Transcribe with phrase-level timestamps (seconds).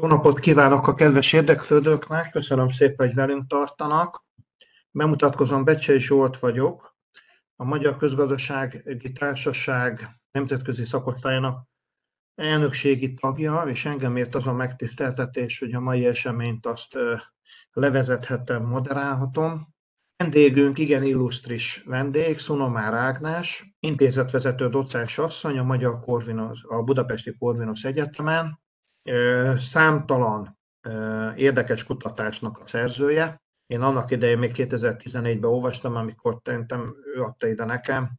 [0.00, 4.24] Jó napot kívánok a kedves érdeklődőknek, köszönöm szépen, hogy velünk tartanak.
[4.90, 6.96] Bemutatkozom, Becsei Zsolt vagyok,
[7.56, 11.68] a Magyar Közgazdasági Társaság nemzetközi szakosztályának
[12.34, 16.96] elnökségi tagja, és engem ért az a megtiszteltetés, hogy a mai eseményt azt
[17.72, 19.74] levezethetem, moderálhatom.
[20.16, 27.84] Vendégünk igen illusztris vendég, Szunomár Ágnes, intézetvezető docens asszony a Magyar Corvinus, a Budapesti Corvinus
[27.84, 28.64] Egyetemen,
[29.58, 30.58] számtalan
[31.36, 33.42] érdekes kutatásnak a szerzője.
[33.66, 38.10] Én annak idején még 2014-ben olvastam, amikor szerintem ő adta ide nekem,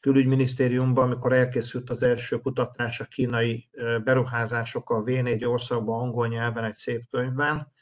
[0.00, 3.68] külügyminisztériumban, amikor elkészült az első kutatás a kínai
[4.04, 7.72] beruházások a V4 országban angol nyelven egy szép könyvben,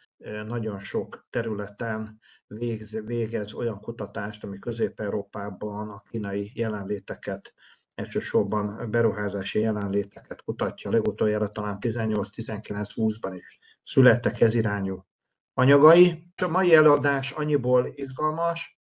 [0.46, 7.54] nagyon sok területen végez, végez olyan kutatást, ami Közép-Európában a kínai jelenléteket
[8.00, 15.04] elsősorban beruházási jelenléteket kutatja, legutoljára talán 18-19-20-ban is születtek ez irányú
[15.54, 16.32] anyagai.
[16.42, 18.80] A mai előadás annyiból izgalmas,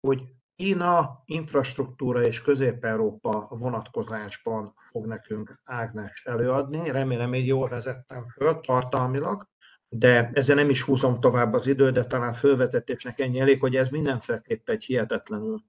[0.00, 0.22] hogy
[0.56, 6.90] Kína infrastruktúra és Közép-Európa vonatkozásban fog nekünk Ágnes előadni.
[6.90, 9.48] Remélem, hogy jól vezettem föl tartalmilag,
[9.88, 13.88] de ezzel nem is húzom tovább az időt, de talán fölvezetésnek ennyi elég, hogy ez
[13.88, 15.62] mindenféleképp egy hihetetlenül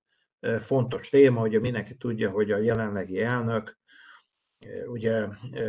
[0.61, 3.77] fontos téma, ugye mindenki tudja, hogy a jelenlegi elnök
[4.85, 5.25] ugye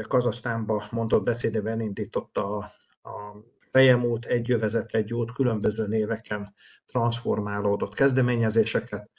[0.09, 2.73] Kazasztánba mondott beszédében indította a,
[3.09, 3.37] a
[3.71, 6.55] fejemút, egy jövezet, egy út, különböző néveken
[6.87, 9.11] transformálódott kezdeményezéseket,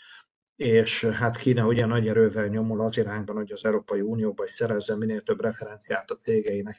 [0.55, 4.97] és hát Kína ugye nagy erővel nyomul az irányban, hogy az Európai Unióba is szerezzen
[4.97, 6.77] minél több referenciát a cégeinek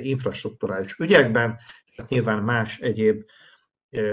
[0.00, 3.24] infrastruktúrális ügyekben, és hát nyilván más egyéb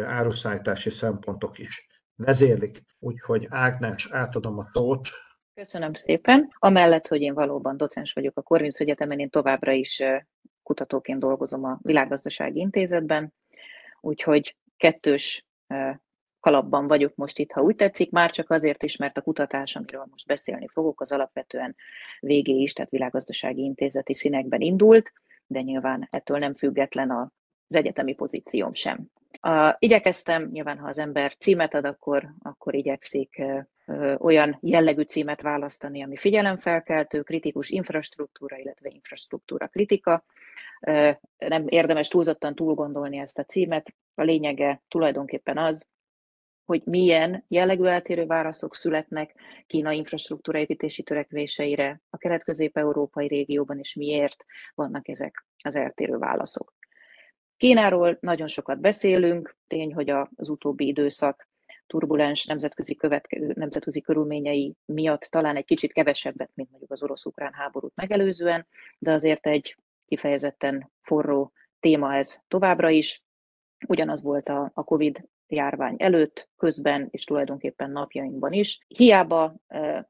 [0.06, 2.82] áruszállítási szempontok is vezérlik.
[3.00, 5.10] Úgyhogy Ágnes, átadom a szót.
[5.54, 6.50] Köszönöm szépen.
[6.60, 10.04] Amellett, hogy én valóban docens vagyok a Corvinus Egyetemen, én továbbra is
[10.64, 13.34] kutatóként dolgozom a Világgazdasági Intézetben,
[14.02, 15.46] úgyhogy kettős
[16.40, 20.08] kalapban vagyok most itt, ha úgy tetszik, már csak azért is, mert a kutatás, amiről
[20.10, 21.76] most beszélni fogok, az alapvetően
[22.20, 25.12] végé is, tehát világgazdasági intézeti színekben indult,
[25.48, 29.12] de nyilván ettől nem független az egyetemi pozícióm sem.
[29.40, 33.42] A, igyekeztem, nyilván ha az ember címet ad, akkor, akkor igyekszik
[34.18, 40.26] olyan jellegű címet választani, ami figyelemfelkeltő, kritikus infrastruktúra, illetve infrastruktúra kritika.
[41.38, 43.96] Nem érdemes túlzottan túlgondolni ezt a címet.
[44.16, 45.88] A lényege tulajdonképpen az,
[46.66, 49.36] hogy milyen jellegű eltérő válaszok születnek
[49.68, 54.46] Kína infrastruktúra építési törekvéseire a kelet-közép-európai régióban, és miért
[54.76, 56.73] vannak ezek az eltérő válaszok.
[57.64, 61.48] Kínáról nagyon sokat beszélünk, tény, hogy az utóbbi időszak
[61.88, 67.96] turbulens nemzetközi, követke, nemzetközi körülményei miatt talán egy kicsit kevesebbet, mint mondjuk az orosz-ukrán háborút
[67.96, 73.24] megelőzően, de azért egy kifejezetten forró téma ez továbbra is.
[73.88, 78.86] Ugyanaz volt a, a COVID járvány előtt, közben és tulajdonképpen napjainkban is.
[78.88, 80.10] Hiába e,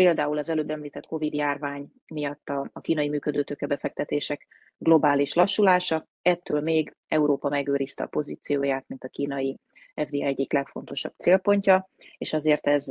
[0.00, 4.46] például az előbb említett COVID járvány miatt a, kínai működőtőkebefektetések
[4.78, 9.58] globális lassulása, ettől még Európa megőrizte a pozícióját, mint a kínai
[9.94, 12.86] FDI egyik legfontosabb célpontja, és azért ez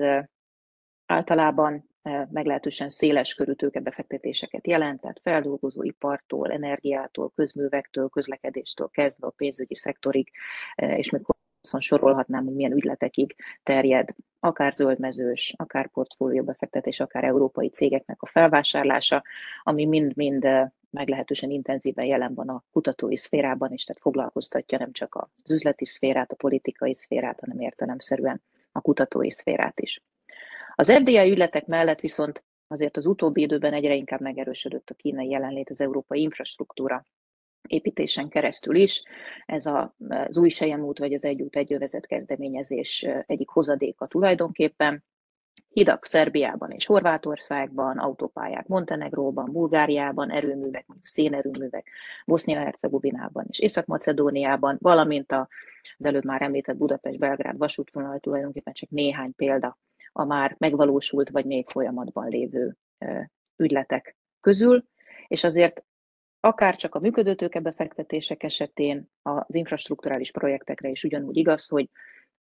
[1.06, 1.90] általában
[2.32, 10.32] meglehetősen széles körű tőkebefektetéseket jelent, tehát feldolgozóipartól, energiától, közművektől, közlekedéstől kezdve a pénzügyi szektorig,
[10.76, 11.22] és még
[11.62, 14.10] hosszan sorolhatnám, hogy milyen ügyletekig terjed,
[14.40, 19.24] akár zöldmezős, akár portfólióbefektetés, akár európai cégeknek a felvásárlása,
[19.64, 20.48] ami mind-mind
[20.90, 26.32] meglehetősen intenzíven jelen van a kutatói szférában is, tehát foglalkoztatja nem csak az üzleti szférát,
[26.32, 30.04] a politikai szférát, hanem értelemszerűen a kutatói szférát is.
[30.76, 35.70] Az FDI ügyletek mellett viszont azért az utóbbi időben egyre inkább megerősödött a kínai jelenlét
[35.70, 37.06] az európai infrastruktúra
[37.70, 39.04] építésen keresztül is.
[39.46, 40.50] Ez a, az új
[40.80, 45.04] út vagy az egy út egy övezet kezdeményezés egyik hozadéka tulajdonképpen.
[45.70, 51.90] Hidak Szerbiában és Horvátországban, autópályák Montenegróban, Bulgáriában, erőművek, szénerőművek
[52.26, 59.78] Bosznia-Hercegovinában és Észak-Macedóniában, valamint az előbb már említett Budapest-Belgrád vasútvonal tulajdonképpen csak néhány példa
[60.12, 62.78] a már megvalósult vagy még folyamatban lévő
[63.56, 64.84] ügyletek közül,
[65.28, 65.84] és azért
[66.40, 71.90] akár csak a működőtőke befektetések esetén az infrastruktúrális projektekre is ugyanúgy igaz, hogy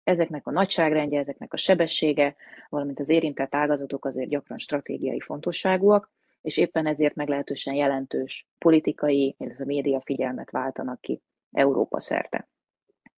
[0.03, 2.35] ezeknek a nagyságrendje, ezeknek a sebessége,
[2.69, 6.11] valamint az érintett ágazatok azért gyakran stratégiai fontosságúak,
[6.41, 12.47] és éppen ezért meglehetősen jelentős politikai, illetve média figyelmet váltanak ki Európa szerte.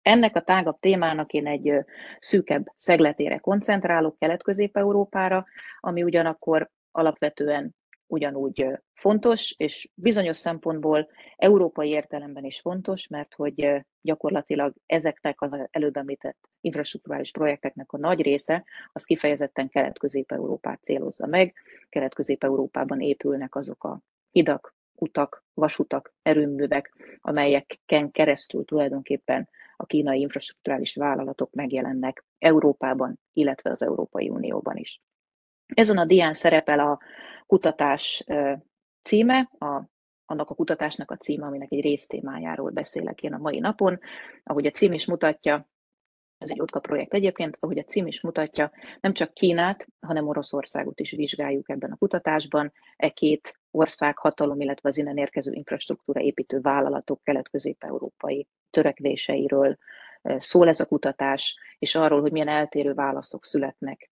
[0.02, 1.74] Ennek a tágabb témának én egy
[2.20, 5.46] szűkebb szegletére koncentrálok Kelet-Közép-Európára,
[5.80, 7.76] ami ugyanakkor alapvetően
[8.10, 15.98] ugyanúgy fontos, és bizonyos szempontból európai értelemben is fontos, mert hogy gyakorlatilag ezeknek az előbb
[15.98, 18.64] említett infrastruktúrális projekteknek a nagy része,
[18.94, 21.56] az kifejezetten Kelet-Közép-Európát célozza meg.
[21.90, 24.02] Kelet-Közép-Európában épülnek azok a
[24.32, 33.82] hidak, utak, vasutak, erőművek, amelyeken keresztül tulajdonképpen a kínai infrastruktúrális vállalatok megjelennek Európában, illetve az
[33.82, 35.02] Európai Unióban is.
[35.74, 37.00] Ezen a dián szerepel a
[37.48, 38.24] kutatás
[39.02, 39.82] címe, a,
[40.26, 44.00] annak a kutatásnak a címe, aminek egy résztémájáról beszélek én a mai napon.
[44.44, 45.70] Ahogy a cím is mutatja,
[46.38, 51.00] ez egy OTKA projekt egyébként, ahogy a cím is mutatja, nem csak Kínát, hanem Oroszországot
[51.00, 52.72] is vizsgáljuk ebben a kutatásban.
[52.96, 59.78] E két ország hatalom, illetve az innen érkező infrastruktúra építő vállalatok kelet-közép-európai törekvéseiről
[60.38, 64.12] szól ez a kutatás, és arról, hogy milyen eltérő válaszok születnek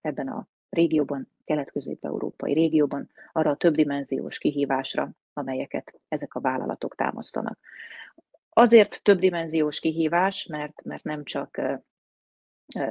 [0.00, 7.58] ebben a régióban, kelet-közép-európai régióban, arra a többdimenziós kihívásra, amelyeket ezek a vállalatok támasztanak.
[8.50, 11.60] Azért többdimenziós kihívás, mert, mert nem csak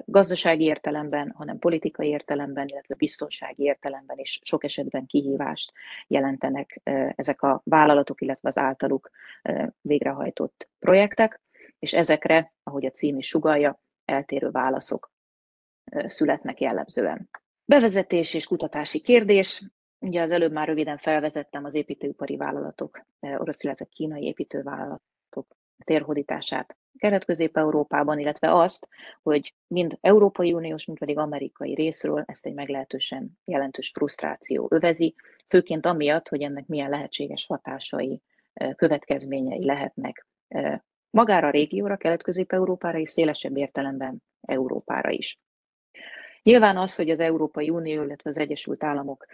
[0.05, 5.71] gazdasági értelemben, hanem politikai értelemben, illetve biztonsági értelemben is sok esetben kihívást
[6.07, 6.81] jelentenek
[7.15, 9.09] ezek a vállalatok, illetve az általuk
[9.81, 11.41] végrehajtott projektek,
[11.79, 15.11] és ezekre, ahogy a cím is sugalja, eltérő válaszok
[16.05, 17.29] születnek jellemzően.
[17.65, 19.63] Bevezetés és kutatási kérdés.
[19.99, 28.19] Ugye az előbb már röviden felvezettem az építőipari vállalatok, orosz, illetve kínai építővállalatok térhódítását Kelet-Közép-Európában,
[28.19, 28.87] illetve azt,
[29.23, 35.15] hogy mind Európai Uniós, mind pedig amerikai részről ezt egy meglehetősen jelentős frusztráció övezi,
[35.47, 38.21] főként amiatt, hogy ennek milyen lehetséges hatásai,
[38.75, 40.27] következményei lehetnek
[41.09, 45.39] magára a régióra, Kelet-Közép-Európára és szélesebb értelemben Európára is.
[46.45, 49.25] Nyilván az, hogy az Európai Unió, illetve az Egyesült Államok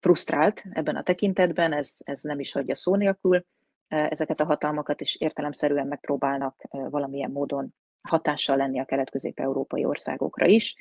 [0.00, 3.44] frusztrált ebben a tekintetben, ez, ez nem is hagyja szó nélkül,
[3.88, 10.74] ezeket a hatalmakat is értelemszerűen megpróbálnak valamilyen módon hatással lenni a kelet-közép-európai országokra is.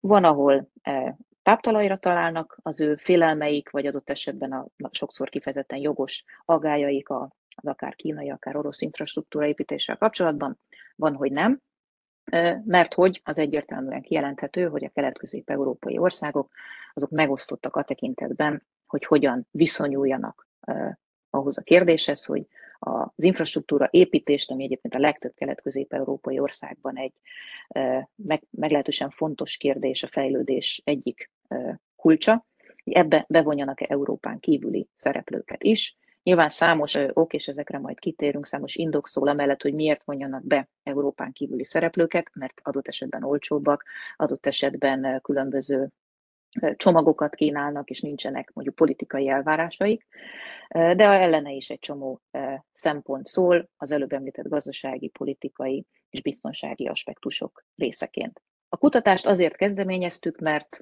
[0.00, 0.70] Van, ahol
[1.42, 7.94] táptalajra találnak az ő félelmeik, vagy adott esetben a sokszor kifejezetten jogos aggájaik az akár
[7.94, 10.58] kínai, akár orosz infrastruktúra építéssel kapcsolatban,
[10.96, 11.60] van, hogy nem
[12.64, 16.50] mert hogy az egyértelműen kijelenthető, hogy a kelet-közép-európai országok
[16.94, 20.48] azok megosztottak a tekintetben, hogy hogyan viszonyuljanak
[21.30, 22.46] ahhoz a kérdéshez, hogy
[22.78, 27.12] az infrastruktúra építést, ami egyébként a legtöbb kelet-közép-európai országban egy
[28.14, 31.30] meg, meglehetősen fontos kérdés, a fejlődés egyik
[31.96, 32.46] kulcsa,
[32.84, 35.96] hogy ebbe bevonjanak-e Európán kívüli szereplőket is,
[36.28, 40.68] Nyilván számos ok, és ezekre majd kitérünk, számos indok szól amellett, hogy miért vonjanak be
[40.82, 43.84] Európán kívüli szereplőket, mert adott esetben olcsóbbak,
[44.16, 45.88] adott esetben különböző
[46.76, 50.06] csomagokat kínálnak, és nincsenek mondjuk politikai elvárásaik,
[50.68, 52.20] de a ellene is egy csomó
[52.72, 58.42] szempont szól, az előbb említett gazdasági, politikai és biztonsági aspektusok részeként.
[58.68, 60.80] A kutatást azért kezdeményeztük, mert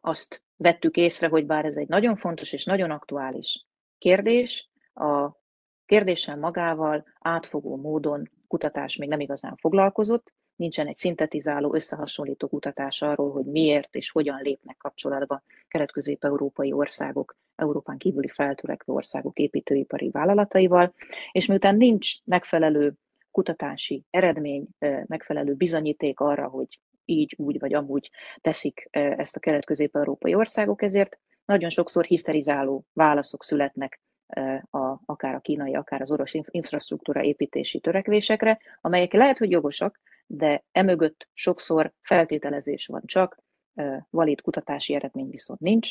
[0.00, 3.66] azt vettük észre, hogy bár ez egy nagyon fontos és nagyon aktuális
[3.98, 5.40] kérdés, a
[5.86, 13.32] kérdéssel magával átfogó módon kutatás még nem igazán foglalkozott, nincsen egy szintetizáló, összehasonlító kutatás arról,
[13.32, 20.94] hogy miért és hogyan lépnek kapcsolatba kelet-közép-európai országok, Európán kívüli feltörekvő országok építőipari vállalataival,
[21.32, 22.94] és miután nincs megfelelő
[23.30, 24.66] kutatási eredmény,
[25.06, 31.70] megfelelő bizonyíték arra, hogy így, úgy vagy amúgy teszik ezt a kelet-közép-európai országok, ezért nagyon
[31.70, 34.00] sokszor hiszterizáló válaszok születnek
[34.70, 40.64] a, akár a kínai, akár az orosz infrastruktúra építési törekvésekre, amelyek lehet, hogy jogosak, de
[40.72, 43.42] emögött sokszor feltételezés van csak,
[44.10, 45.90] valid kutatási eredmény viszont nincs.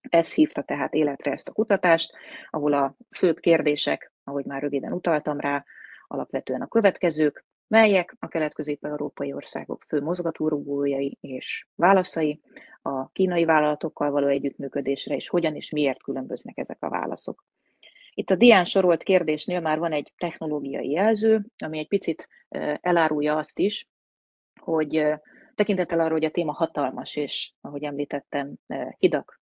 [0.00, 2.12] Ez hívta tehát életre ezt a kutatást,
[2.50, 5.64] ahol a főbb kérdések, ahogy már röviden utaltam rá,
[6.06, 12.40] alapvetően a következők, melyek a kelet-közép-európai országok fő mozgatórugójai és válaszai,
[12.82, 17.44] a kínai vállalatokkal való együttműködésre, és hogyan és miért különböznek ezek a válaszok.
[18.18, 22.28] Itt a dián sorolt kérdésnél már van egy technológiai jelző, ami egy picit
[22.80, 23.88] elárulja azt is,
[24.60, 25.06] hogy
[25.54, 28.54] tekintettel arra, hogy a téma hatalmas, és ahogy említettem,
[28.98, 29.40] hidak,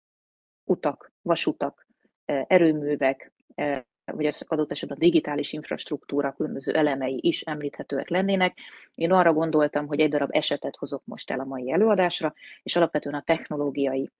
[0.63, 1.87] utak, vasutak,
[2.25, 3.33] erőművek,
[4.05, 8.57] vagy az adott esetben a digitális infrastruktúra különböző elemei is említhetőek lennének.
[8.95, 12.33] Én arra gondoltam, hogy egy darab esetet hozok most el a mai előadásra,
[12.63, 14.11] és alapvetően a technológiai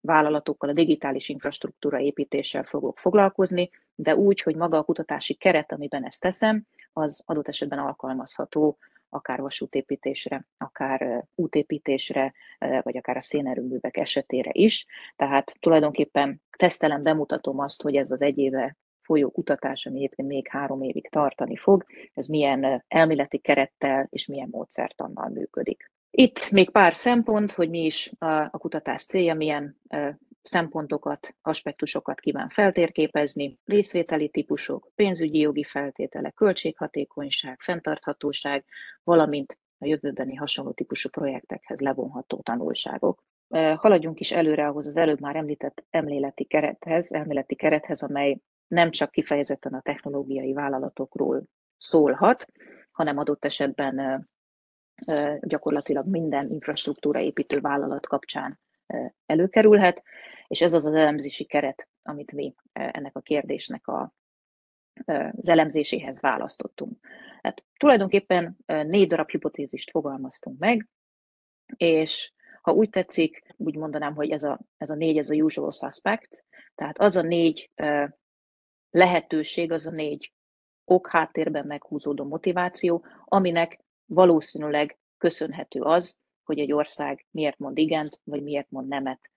[0.00, 6.04] vállalatokkal, a digitális infrastruktúra építéssel fogok foglalkozni, de úgy, hogy maga a kutatási keret, amiben
[6.04, 8.78] ezt teszem, az adott esetben alkalmazható
[9.08, 14.86] akár vasútépítésre, akár útépítésre, vagy akár a szénerőművek esetére is.
[15.16, 20.48] Tehát tulajdonképpen tesztelem, bemutatom azt, hogy ez az egy éve folyó kutatás, ami egyébként még
[20.48, 25.90] három évig tartani fog, ez milyen elméleti kerettel és milyen módszertannal működik.
[26.10, 29.80] Itt még pár szempont, hogy mi is a, kutatás célja, milyen
[30.42, 38.64] szempontokat, aspektusokat kíván feltérképezni, részvételi típusok, pénzügyi jogi feltételek, költséghatékonyság, fenntarthatóság,
[39.04, 43.24] valamint a jövőbeni hasonló típusú projektekhez levonható tanulságok.
[43.76, 49.10] Haladjunk is előre ahhoz az előbb már említett emléleti kerethez, elméleti kerethez, amely nem csak
[49.10, 51.42] kifejezetten a technológiai vállalatokról
[51.78, 52.46] szólhat,
[52.92, 54.28] hanem adott esetben
[55.40, 58.60] gyakorlatilag minden infrastruktúra építő vállalat kapcsán
[59.26, 60.02] előkerülhet,
[60.46, 64.14] és ez az az elemzési keret, amit mi ennek a kérdésnek a,
[65.36, 67.06] az elemzéséhez választottunk.
[67.42, 70.88] Hát tulajdonképpen négy darab hipotézist fogalmaztunk meg,
[71.76, 75.70] és ha úgy tetszik, úgy mondanám, hogy ez a, ez a négy, ez a usual
[75.70, 77.70] suspect, tehát az a négy
[78.90, 80.32] lehetőség, az a négy
[80.84, 83.80] ok háttérben meghúzódó motiváció, aminek
[84.10, 89.30] valószínűleg köszönhető az, hogy egy ország miért mond igent, vagy miért mond nemet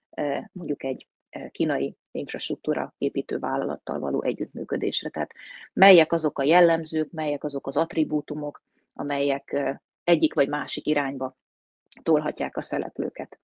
[0.51, 1.07] mondjuk egy
[1.51, 5.09] kínai infrastruktúra építő vállalattal való együttműködésre.
[5.09, 5.31] Tehát
[5.73, 8.63] melyek azok a jellemzők, melyek azok az attribútumok,
[8.93, 11.37] amelyek egyik vagy másik irányba
[12.03, 13.39] tolhatják a szereplőket.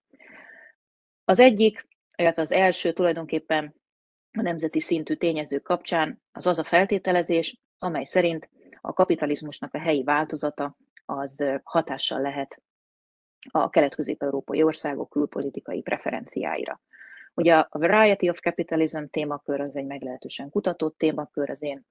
[1.26, 3.76] Az egyik, illetve az első tulajdonképpen
[4.32, 8.50] a nemzeti szintű tényezők kapcsán az az a feltételezés, amely szerint
[8.82, 10.78] a kapitalizmusnak a helyi változata
[11.10, 12.62] az hatással lehet
[13.52, 16.82] a kelet-közép-európai országok külpolitikai preferenciáira.
[17.34, 21.86] Ugye a Variety of Capitalism témakör az egy meglehetősen kutatott témakör, az én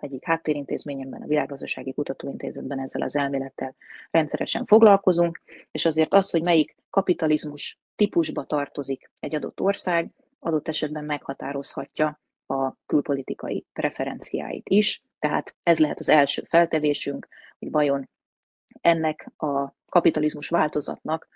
[0.00, 3.74] egyik háttérintézményemben, a Világgazdasági Kutatóintézetben ezzel az elmélettel
[4.10, 11.04] rendszeresen foglalkozunk, és azért az, hogy melyik kapitalizmus típusba tartozik egy adott ország, adott esetben
[11.04, 15.02] meghatározhatja a külpolitikai preferenciáit is.
[15.18, 17.28] Tehát ez lehet az első feltevésünk,
[17.58, 18.08] hogy vajon
[18.80, 21.28] ennek a kapitalizmus változatnak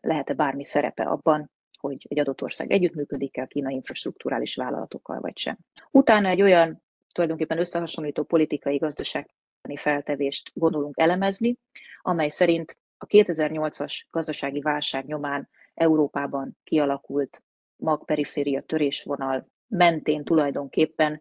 [0.00, 5.58] lehet-e bármi szerepe abban, hogy egy adott ország együttműködik-e a kínai infrastruktúrális vállalatokkal, vagy sem.
[5.90, 9.28] Utána egy olyan tulajdonképpen összehasonlító politikai gazdasági
[9.74, 11.56] feltevést gondolunk elemezni,
[12.02, 17.42] amely szerint a 2008-as gazdasági válság nyomán Európában kialakult
[17.76, 21.20] magperiféria törésvonal mentén tulajdonképpen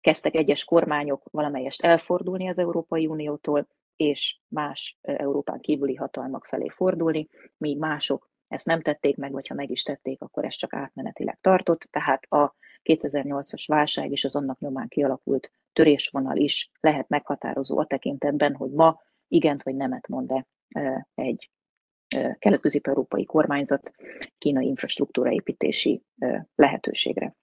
[0.00, 3.68] kezdtek egyes kormányok valamelyest elfordulni az Európai Uniótól,
[4.08, 9.54] és más Európán kívüli hatalmak felé fordulni, míg mások ezt nem tették meg, vagy ha
[9.54, 14.58] meg is tették, akkor ez csak átmenetileg tartott, tehát a 2008-as válság és az annak
[14.58, 20.46] nyomán kialakult törésvonal is lehet meghatározó a tekintetben, hogy ma igent vagy nemet mond-e
[21.14, 21.50] egy
[22.38, 23.92] kelet-közép-európai kormányzat
[24.38, 26.02] kínai infrastruktúraépítési
[26.54, 27.34] lehetőségre.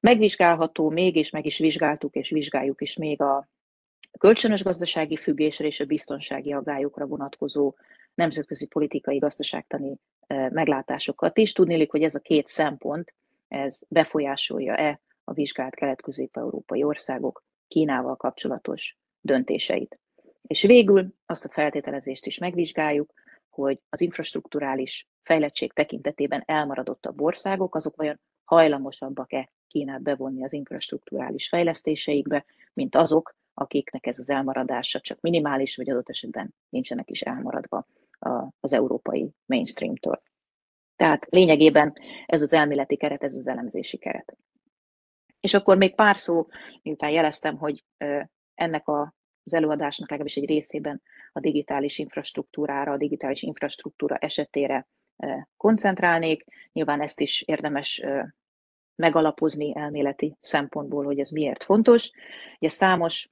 [0.00, 3.48] Megvizsgálható még, és meg is vizsgáltuk, és vizsgáljuk is még a
[4.18, 7.74] kölcsönös gazdasági függésre és a biztonsági aggályokra vonatkozó
[8.14, 9.98] nemzetközi politikai gazdaságtani
[10.28, 11.52] meglátásokat is.
[11.52, 13.14] Tudnélik, hogy ez a két szempont,
[13.48, 19.98] ez befolyásolja-e a vizsgált kelet-közép-európai országok Kínával kapcsolatos döntéseit.
[20.42, 23.12] És végül azt a feltételezést is megvizsgáljuk,
[23.48, 32.44] hogy az infrastruktúrális fejlettség tekintetében elmaradottabb országok, azok vajon hajlamosabbak-e Kínát bevonni az infrastruktúrális fejlesztéseikbe,
[32.72, 37.86] mint azok, akiknek ez az elmaradása csak minimális, vagy adott esetben nincsenek is elmaradva
[38.60, 40.22] az európai mainstreamtől.
[40.96, 41.92] Tehát lényegében
[42.26, 44.36] ez az elméleti keret, ez az elemzési keret.
[45.40, 46.46] És akkor még pár szó,
[46.82, 47.84] miután jeleztem, hogy
[48.54, 54.88] ennek a, az előadásnak legalábbis egy részében a digitális infrastruktúrára, a digitális infrastruktúra esetére
[55.56, 56.44] koncentrálnék.
[56.72, 58.02] Nyilván ezt is érdemes
[58.94, 62.10] megalapozni elméleti szempontból, hogy ez miért fontos.
[62.58, 63.28] Ugye számos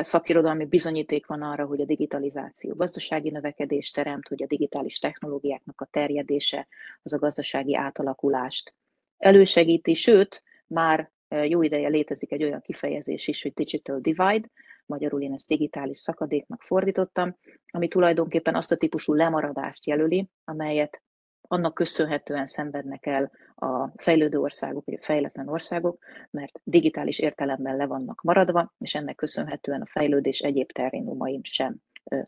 [0.00, 5.88] szakirodalmi bizonyíték van arra, hogy a digitalizáció gazdasági növekedést teremt, hogy a digitális technológiáknak a
[5.90, 6.68] terjedése
[7.02, 8.74] az a gazdasági átalakulást
[9.18, 14.50] elősegíti, sőt, már jó ideje létezik egy olyan kifejezés is, hogy digital divide,
[14.86, 21.02] magyarul én ezt digitális szakadéknak fordítottam, ami tulajdonképpen azt a típusú lemaradást jelöli, amelyet
[21.48, 25.98] annak köszönhetően szenvednek el a fejlődő országok, vagy a fejletlen országok,
[26.30, 31.76] mert digitális értelemben le vannak maradva, és ennek köszönhetően a fejlődés egyéb terrénumain sem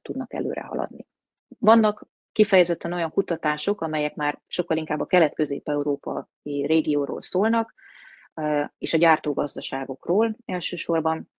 [0.03, 1.07] tudnak előre haladni.
[1.59, 7.75] Vannak kifejezetten olyan kutatások, amelyek már sokkal inkább a kelet-közép-európai régióról szólnak,
[8.79, 11.31] és a gyártógazdaságokról elsősorban,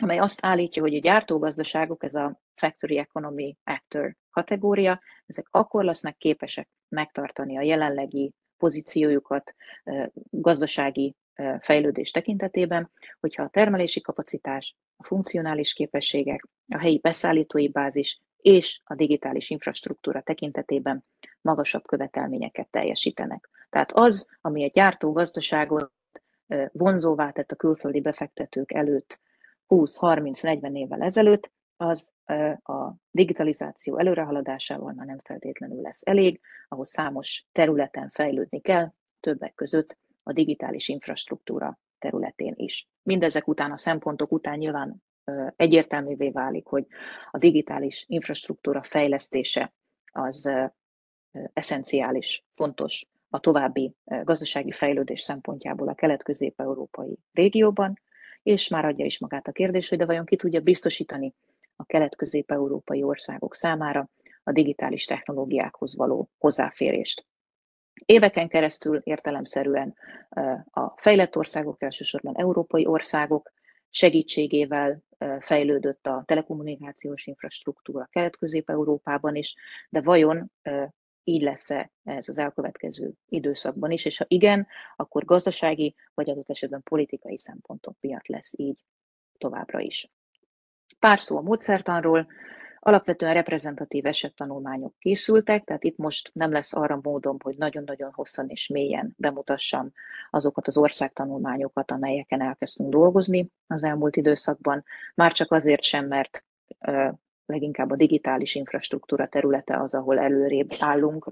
[0.00, 6.16] amely azt állítja, hogy a gyártógazdaságok, ez a Factory Economy Actor kategória, ezek akkor lesznek
[6.16, 9.54] képesek megtartani a jelenlegi pozíciójukat
[10.30, 11.16] gazdasági
[11.60, 18.94] fejlődés tekintetében, hogyha a termelési kapacitás, a funkcionális képességek, a helyi beszállítói bázis és a
[18.94, 21.04] digitális infrastruktúra tekintetében
[21.40, 23.48] magasabb követelményeket teljesítenek.
[23.70, 25.92] Tehát az, ami egy gyártó gazdaságot
[26.72, 29.20] vonzóvá tett a külföldi befektetők előtt
[29.68, 32.12] 20-30-40 évvel ezelőtt, az
[32.62, 39.96] a digitalizáció előrehaladásával már nem feltétlenül lesz elég, ahhoz számos területen fejlődni kell, többek között
[40.22, 42.88] a digitális infrastruktúra területén is.
[43.02, 45.02] Mindezek után, a szempontok után nyilván
[45.56, 46.86] egyértelművé válik, hogy
[47.30, 49.74] a digitális infrastruktúra fejlesztése
[50.12, 50.52] az
[51.52, 58.00] eszenciális, fontos a további gazdasági fejlődés szempontjából a kelet-közép-európai régióban,
[58.42, 61.34] és már adja is magát a kérdés, hogy de vajon ki tudja biztosítani
[61.76, 64.08] a kelet-közép-európai országok számára
[64.44, 67.26] a digitális technológiákhoz való hozzáférést.
[68.04, 69.94] Éveken keresztül értelemszerűen
[70.70, 73.52] a fejlett országok, elsősorban európai országok
[73.90, 75.02] segítségével
[75.40, 79.54] fejlődött a telekommunikációs infrastruktúra Kelet-Közép-Európában is,
[79.88, 80.52] de vajon
[81.24, 86.82] így lesz-e ez az elkövetkező időszakban is, és ha igen, akkor gazdasági vagy adott esetben
[86.82, 88.84] politikai szempontok miatt lesz így
[89.38, 90.10] továbbra is.
[90.98, 92.26] Pár szó a módszertanról.
[92.84, 98.66] Alapvetően reprezentatív esettanulmányok készültek, tehát itt most nem lesz arra módom, hogy nagyon-nagyon hosszan és
[98.66, 99.92] mélyen bemutassam
[100.30, 104.84] azokat az országtanulmányokat, amelyeken elkezdtünk dolgozni az elmúlt időszakban.
[105.14, 106.44] Már csak azért sem, mert
[107.46, 111.28] leginkább a digitális infrastruktúra területe az, ahol előrébb állunk,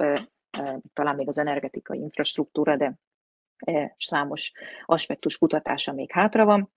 [0.92, 2.98] talán még az energetikai infrastruktúra, de
[3.96, 4.52] számos
[4.86, 6.72] aspektus kutatása még hátra van.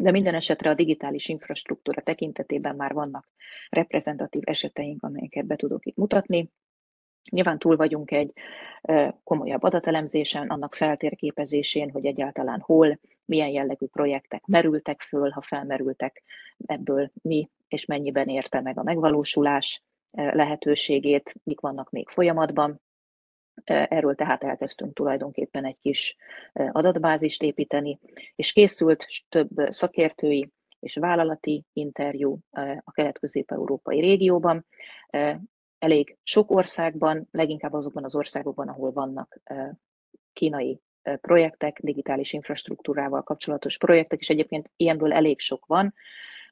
[0.00, 3.28] De minden esetre a digitális infrastruktúra tekintetében már vannak
[3.68, 6.50] reprezentatív eseteink, amelyeket be tudok itt mutatni.
[7.30, 8.32] Nyilván túl vagyunk egy
[9.24, 16.22] komolyabb adatelemzésen, annak feltérképezésén, hogy egyáltalán hol, milyen jellegű projektek merültek föl, ha felmerültek,
[16.66, 22.80] ebből mi és mennyiben érte meg a megvalósulás lehetőségét, mik vannak még folyamatban.
[23.64, 26.16] Erről tehát elkezdtünk tulajdonképpen egy kis
[26.52, 27.98] adatbázist építeni,
[28.34, 32.38] és készült több szakértői és vállalati interjú
[32.84, 34.66] a kelet-közép-európai régióban,
[35.78, 39.40] elég sok országban, leginkább azokban az országokban, ahol vannak
[40.32, 45.94] kínai projektek, digitális infrastruktúrával kapcsolatos projektek, és egyébként ilyenből elég sok van,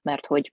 [0.02, 0.52] mert hogy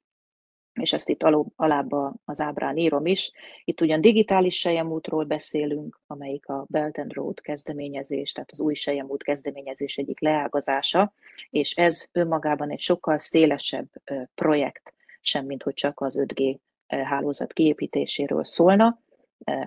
[0.73, 1.91] és ezt itt alul, alább
[2.25, 3.31] az ábrán írom is.
[3.63, 9.23] Itt ugyan digitális sejemútról beszélünk, amelyik a Belt and Road kezdeményezés, tehát az új sejemút
[9.23, 11.13] kezdeményezés egyik leágazása,
[11.49, 13.87] és ez önmagában egy sokkal szélesebb
[14.35, 18.99] projekt, sem mint hogy csak az 5G hálózat kiépítéséről szólna,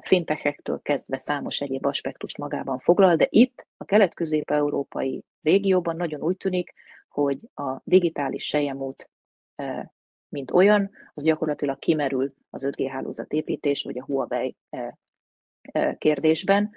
[0.00, 6.72] fintechektől kezdve számos egyéb aspektust magában foglal, de itt a kelet-közép-európai régióban nagyon úgy tűnik,
[7.09, 9.11] hogy a digitális sejemút
[10.29, 14.57] mint olyan, az gyakorlatilag kimerül az 5G hálózat építés, vagy a Huawei
[15.98, 16.70] kérdésben.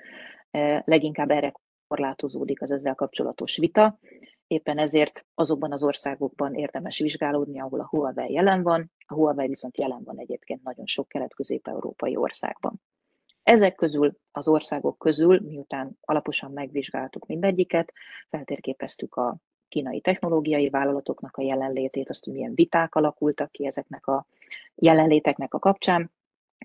[0.84, 1.54] Leginkább erre
[1.88, 3.99] korlátozódik az ezzel kapcsolatos vita.
[4.50, 8.92] Éppen ezért azokban az országokban érdemes vizsgálódni, ahol a Huawei jelen van.
[9.06, 12.82] A Huawei viszont jelen van egyébként nagyon sok kelet-közép-európai országban.
[13.44, 17.94] Ezek közül, az országok közül, miután alaposan megvizsgáltuk mindegyiket,
[18.30, 19.36] feltérképeztük a
[19.68, 24.26] kínai technológiai vállalatoknak a jelenlétét, azt, hogy milyen viták alakultak ki ezeknek a
[24.76, 26.12] jelenléteknek a kapcsán.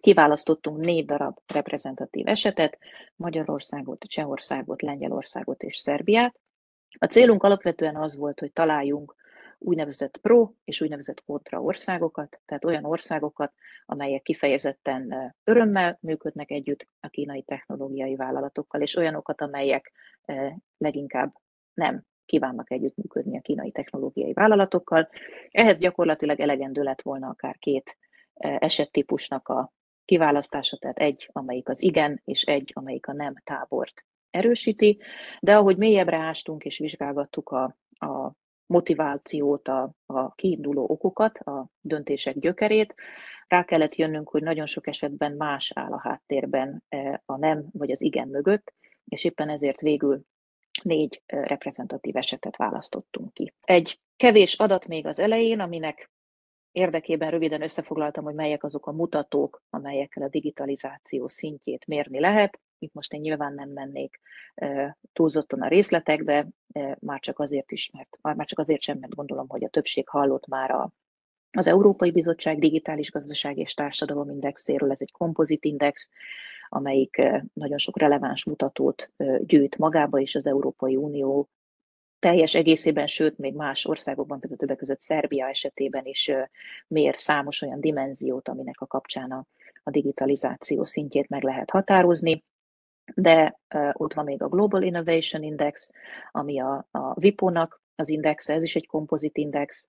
[0.01, 2.79] Kiválasztottunk négy darab reprezentatív esetet,
[3.17, 6.43] Magyarországot, Csehországot, Lengyelországot és Szerbiát.
[6.99, 9.15] A célunk alapvetően az volt, hogy találjunk
[9.59, 13.53] úgynevezett pro és úgynevezett kontra országokat, tehát olyan országokat,
[13.87, 19.93] amelyek kifejezetten örömmel működnek együtt a kínai technológiai vállalatokkal, és olyanokat, amelyek
[20.79, 21.35] leginkább
[21.75, 25.09] nem kívánnak együttműködni a kínai technológiai vállalatokkal.
[25.51, 27.97] Ehhez gyakorlatilag elegendő lett volna akár két
[28.35, 29.73] esettípusnak a
[30.05, 34.05] kiválasztása, tehát egy, amelyik az igen, és egy, amelyik a nem tábort
[34.35, 34.99] erősíti,
[35.41, 38.33] de ahogy mélyebbre ástunk és vizsgálgattuk a, a
[38.67, 42.95] motivációt, a, a kiinduló okokat, a döntések gyökerét,
[43.49, 46.85] rá kellett jönnünk, hogy nagyon sok esetben más áll a háttérben
[47.25, 48.73] a nem vagy az igen mögött,
[49.05, 50.25] és éppen ezért végül
[50.83, 53.53] négy reprezentatív esetet választottunk ki.
[53.61, 56.11] Egy kevés adat még az elején, aminek
[56.73, 62.61] érdekében röviden összefoglaltam, hogy melyek azok a mutatók, amelyekkel a digitalizáció szintjét mérni lehet.
[62.85, 64.21] Itt most én nyilván nem mennék
[65.13, 66.49] túlzottan a részletekbe,
[66.99, 70.47] már csak azért is, mert már csak azért sem, mert gondolom, hogy a többség hallott
[70.47, 70.91] már a,
[71.51, 76.13] az Európai Bizottság Digitális Gazdaság és Társadalom Indexéről, ez egy kompozit index,
[76.69, 81.49] amelyik nagyon sok releváns mutatót gyűjt magába, és az Európai Unió
[82.19, 86.31] teljes egészében, sőt, még más országokban, például többek között Szerbia esetében is
[86.87, 89.47] mér számos olyan dimenziót, aminek a kapcsán a,
[89.83, 92.45] a digitalizáció szintjét meg lehet határozni.
[93.15, 93.59] De
[93.93, 95.91] ott van még a Global Innovation Index,
[96.31, 99.89] ami a, a WIPO-nak az index, ez is egy kompozit index,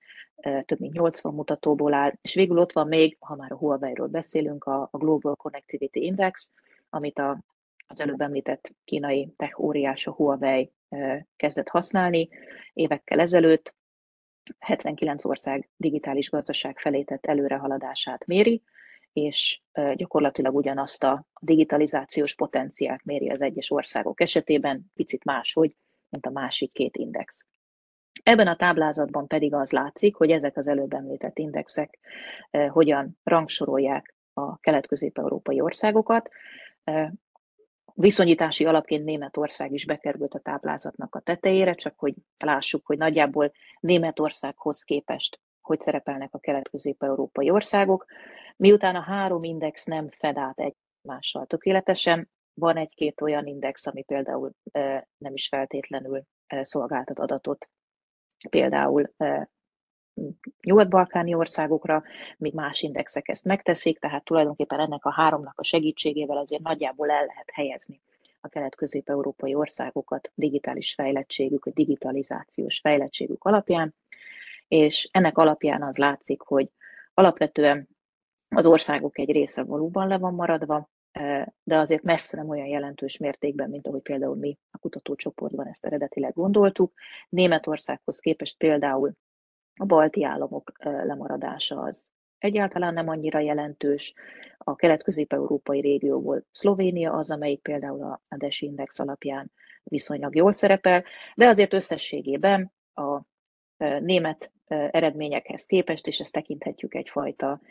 [0.66, 4.64] több mint 80 mutatóból áll, és végül ott van még, ha már a Huawei-ről beszélünk,
[4.64, 6.54] a, a Global Connectivity Index,
[6.90, 7.40] amit a,
[7.88, 10.72] az előbb említett kínai tech óriás, a Huawei
[11.36, 12.30] kezdett használni
[12.74, 13.76] évekkel ezelőtt,
[14.60, 18.64] 79 ország digitális gazdaság felé tett előrehaladását méri,
[19.16, 19.62] és
[19.96, 25.76] gyakorlatilag ugyanazt a digitalizációs potenciált méri az egyes országok esetében, picit máshogy,
[26.10, 27.46] mint a másik két index.
[28.24, 32.00] Ebben a táblázatban pedig az látszik, hogy ezek az előbb említett indexek
[32.70, 36.30] hogyan rangsorolják a kelet-közép-európai országokat.
[37.94, 44.84] Viszonyítási alapként Németország is bekerült a táblázatnak a tetejére, csak hogy lássuk, hogy nagyjából Németországhoz
[44.84, 48.06] képest hogy szerepelnek a kelet-közép-európai országok.
[48.58, 54.52] Miután a három index nem fed át egymással tökéletesen, van egy-két olyan index, ami például
[55.18, 56.24] nem is feltétlenül
[56.62, 57.70] szolgáltat adatot
[58.50, 59.14] például
[60.66, 62.04] nyugat-balkáni országokra,
[62.38, 67.26] míg más indexek ezt megteszik, tehát tulajdonképpen ennek a háromnak a segítségével azért nagyjából el
[67.26, 68.02] lehet helyezni
[68.42, 73.96] a kelet-közép-európai országokat digitális fejlettségük, vagy digitalizációs fejlettségük alapján,
[74.68, 76.70] és ennek alapján az látszik, hogy
[77.14, 77.88] alapvetően
[78.50, 80.90] az országok egy része valóban le van maradva,
[81.64, 86.34] de azért messze nem olyan jelentős mértékben, mint ahogy például mi a kutatócsoportban ezt eredetileg
[86.34, 86.94] gondoltuk.
[87.30, 89.14] Németországhoz képest például
[89.76, 94.14] a balti államok lemaradása az egyáltalán nem annyira jelentős.
[94.58, 99.52] A kelet-közép-európai régióból Szlovénia az, amelyik például a DES Index alapján
[99.84, 101.04] viszonylag jól szerepel,
[101.36, 103.22] de azért összességében a
[103.78, 107.62] német eredményekhez képest, és ezt tekinthetjük egyfajta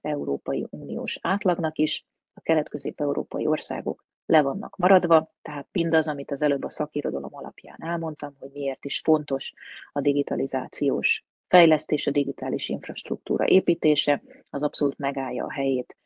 [0.00, 6.64] Európai Uniós átlagnak is, a kelet-közép-európai országok le vannak maradva, tehát mindaz, amit az előbb
[6.64, 9.52] a szakirodalom alapján elmondtam, hogy miért is fontos
[9.92, 15.96] a digitalizációs fejlesztés, a digitális infrastruktúra építése, az abszolút megállja a helyét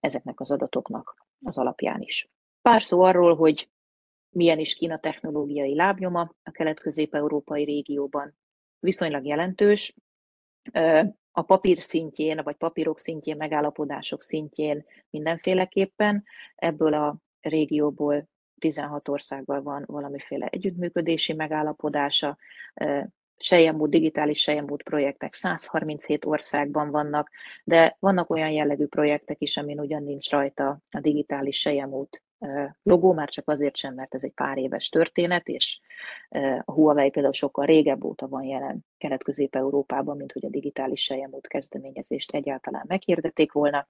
[0.00, 2.28] ezeknek az adatoknak az alapján is.
[2.62, 3.68] Pár szó arról, hogy
[4.30, 8.36] milyen is Kína technológiai lábnyoma a kelet-közép-európai régióban.
[8.80, 9.94] Viszonylag jelentős,
[11.32, 16.24] a papír szintjén, vagy papírok szintjén, megállapodások szintjén mindenféleképpen.
[16.54, 22.38] Ebből a régióból 16 országgal van valamiféle együttműködési megállapodása,
[23.42, 27.30] Sejemút, digitális Sejemút projektek 137 országban vannak,
[27.64, 32.22] de vannak olyan jellegű projektek is, amin ugyan nincs rajta a digitális Sejemút
[32.82, 35.80] logó, már csak azért sem, mert ez egy pár éves történet, és
[36.64, 42.32] a Huawei például sokkal régebb óta van jelen Kelet-Közép-Európában, mint hogy a digitális sejemút kezdeményezést
[42.32, 43.88] egyáltalán meghirdették volna.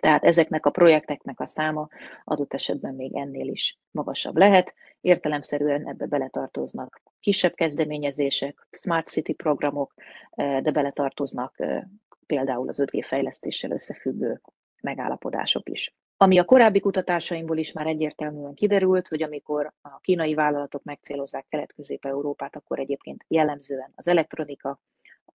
[0.00, 1.88] Tehát ezeknek a projekteknek a száma
[2.24, 4.74] adott esetben még ennél is magasabb lehet.
[5.00, 9.94] Értelemszerűen ebbe beletartoznak kisebb kezdeményezések, smart city programok,
[10.36, 11.56] de beletartoznak
[12.26, 14.40] például az 5G fejlesztéssel összefüggő
[14.80, 15.94] megállapodások is.
[16.22, 22.56] Ami a korábbi kutatásaimból is már egyértelműen kiderült, hogy amikor a kínai vállalatok megcélozzák Kelet-Közép-Európát,
[22.56, 24.80] akkor egyébként jellemzően az elektronika,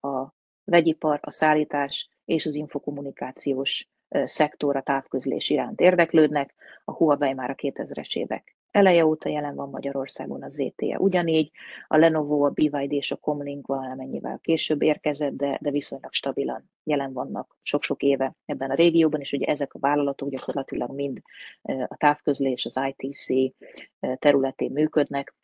[0.01, 6.53] a vegyipar, a szállítás és az infokommunikációs szektor a távközlés iránt érdeklődnek.
[6.83, 11.51] A Huawei már a 2000-es évek eleje óta jelen van Magyarországon a ZTE ugyanígy,
[11.87, 17.13] a Lenovo, a BYD és a Comlink valamennyivel később érkezett, de, de viszonylag stabilan jelen
[17.13, 21.21] vannak sok-sok éve ebben a régióban, és ugye ezek a vállalatok gyakorlatilag mind
[21.87, 23.53] a távközlés, az ITC
[24.19, 25.35] területén működnek,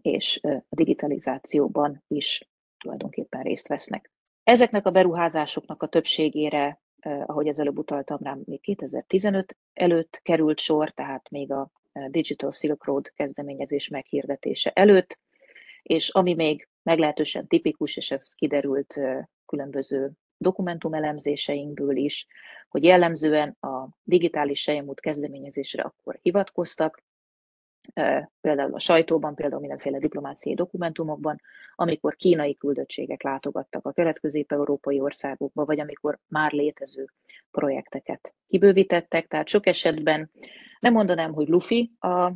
[0.00, 2.48] és a digitalizációban is
[2.78, 4.10] tulajdonképpen részt vesznek.
[4.42, 6.80] Ezeknek a beruházásoknak a többségére,
[7.26, 11.70] ahogy az előbb utaltam rám, még 2015 előtt került sor, tehát még a
[12.08, 15.18] Digital Silk Road kezdeményezés meghirdetése előtt,
[15.82, 19.00] és ami még meglehetősen tipikus, és ez kiderült
[19.46, 22.26] különböző dokumentumelemzéseinkből is,
[22.68, 27.04] hogy jellemzően a digitális sejemút kezdeményezésre akkor hivatkoztak,
[28.40, 31.40] például a sajtóban, például mindenféle diplomáciai dokumentumokban,
[31.74, 37.10] amikor kínai küldöttségek látogattak a kelet-közép-európai országokba, vagy amikor már létező
[37.50, 39.26] projekteket kibővítettek.
[39.26, 40.30] Tehát sok esetben
[40.80, 42.34] nem mondanám, hogy lufi a, a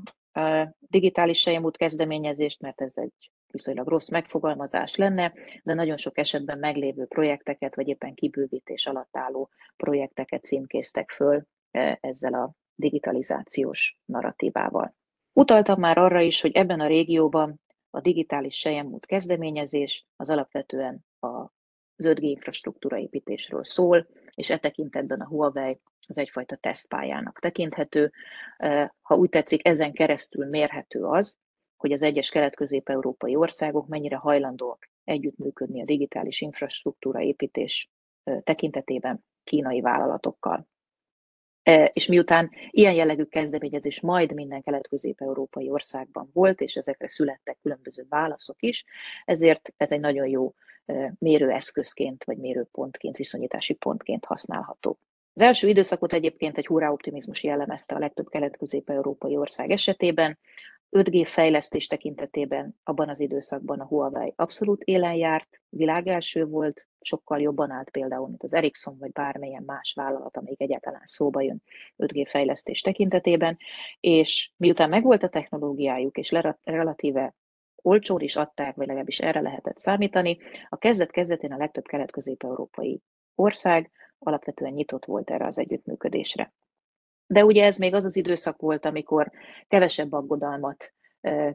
[0.79, 7.05] digitális sejemút kezdeményezést, mert ez egy viszonylag rossz megfogalmazás lenne, de nagyon sok esetben meglévő
[7.05, 11.43] projekteket, vagy éppen kibővítés alatt álló projekteket címkéztek föl
[12.01, 14.95] ezzel a digitalizációs narratívával.
[15.33, 21.47] Utaltam már arra is, hogy ebben a régióban a digitális sejemút kezdeményezés az alapvetően a
[22.03, 28.13] 5G infrastruktúra építésről szól, és e tekintetben a Huawei az egyfajta tesztpályának tekinthető.
[29.03, 31.37] Ha úgy tetszik, ezen keresztül mérhető az,
[31.77, 37.91] hogy az egyes kelet-közép-európai országok mennyire hajlandóak együttműködni a digitális infrastruktúra építés
[38.43, 40.69] tekintetében kínai vállalatokkal.
[41.93, 48.63] És miután ilyen jellegű kezdeményezés majd minden kelet-közép-európai országban volt, és ezekre születtek különböző válaszok
[48.63, 48.85] is,
[49.25, 50.55] ezért ez egy nagyon jó
[51.19, 54.99] mérőeszközként vagy mérőpontként, viszonyítási pontként használható.
[55.33, 60.39] Az első időszakot egyébként egy hurrá optimizmus jellemezte a legtöbb kelet-közép-európai ország esetében.
[60.91, 67.71] 5G fejlesztés tekintetében abban az időszakban a Huawei abszolút élen járt, világelső volt, sokkal jobban
[67.71, 71.63] állt például, mint az Ericsson vagy bármilyen más vállalat, amelyik egyáltalán szóba jön
[71.99, 73.57] 5G fejlesztés tekintetében,
[74.01, 77.35] és miután megvolt a technológiájuk, és relatíve
[77.83, 80.39] olcsón is adták, vagy legalábbis erre lehetett számítani,
[80.69, 83.01] a kezdet-kezdetén a legtöbb kelet-közép-európai
[83.35, 86.53] ország alapvetően nyitott volt erre az együttműködésre.
[87.27, 89.31] De ugye ez még az az időszak volt, amikor
[89.69, 90.93] kevesebb aggodalmat,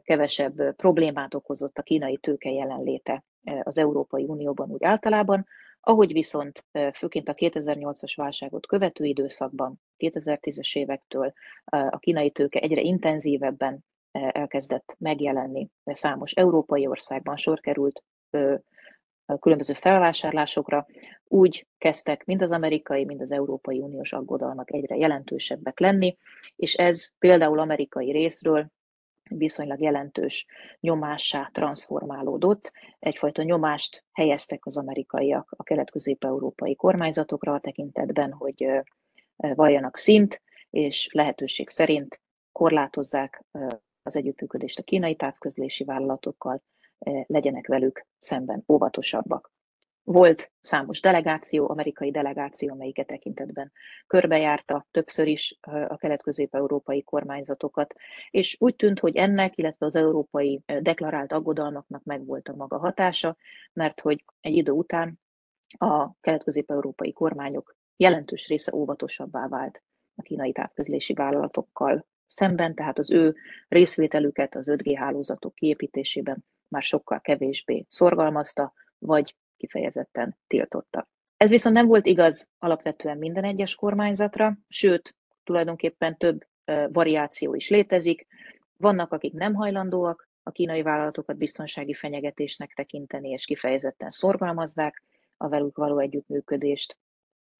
[0.02, 3.24] kevesebb problémát okozott a kínai tőke jelenléte
[3.62, 5.46] az Európai Unióban úgy általában,
[5.80, 11.32] ahogy viszont főként a 2008-as válságot követő időszakban, 2010-es évektől
[11.64, 18.02] a kínai tőke egyre intenzívebben elkezdett megjelenni számos európai országban, sor került
[19.40, 20.86] különböző felvásárlásokra,
[21.28, 26.16] úgy kezdtek mind az amerikai, mind az Európai Uniós aggodalmak egyre jelentősebbek lenni,
[26.56, 28.66] és ez például amerikai részről
[29.28, 30.46] viszonylag jelentős
[30.80, 32.72] nyomássá transformálódott.
[32.98, 38.66] Egyfajta nyomást helyeztek az amerikaiak a kelet-közép-európai kormányzatokra a tekintetben, hogy
[39.36, 42.20] valljanak szint, és lehetőség szerint
[42.52, 43.44] korlátozzák
[44.02, 46.62] az együttműködést a kínai távközlési vállalatokkal,
[47.26, 49.54] legyenek velük szemben óvatosabbak.
[50.02, 53.72] Volt számos delegáció, amerikai delegáció, amelyiket e tekintetben
[54.06, 57.94] körbejárta többször is a kelet-közép-európai kormányzatokat,
[58.30, 63.36] és úgy tűnt, hogy ennek, illetve az európai deklarált aggodalmaknak megvolt a maga hatása,
[63.72, 65.20] mert hogy egy idő után
[65.78, 69.82] a kelet-közép-európai kormányok jelentős része óvatosabbá vált
[70.14, 73.36] a kínai távközlési vállalatokkal szemben, tehát az ő
[73.68, 81.08] részvételüket az 5G hálózatok kiépítésében már sokkal kevésbé szorgalmazta, vagy kifejezetten tiltotta.
[81.36, 86.46] Ez viszont nem volt igaz alapvetően minden egyes kormányzatra, sőt, tulajdonképpen több
[86.88, 88.26] variáció is létezik.
[88.76, 95.02] Vannak, akik nem hajlandóak a kínai vállalatokat biztonsági fenyegetésnek tekinteni, és kifejezetten szorgalmazzák
[95.36, 96.98] a velük való együttműködést.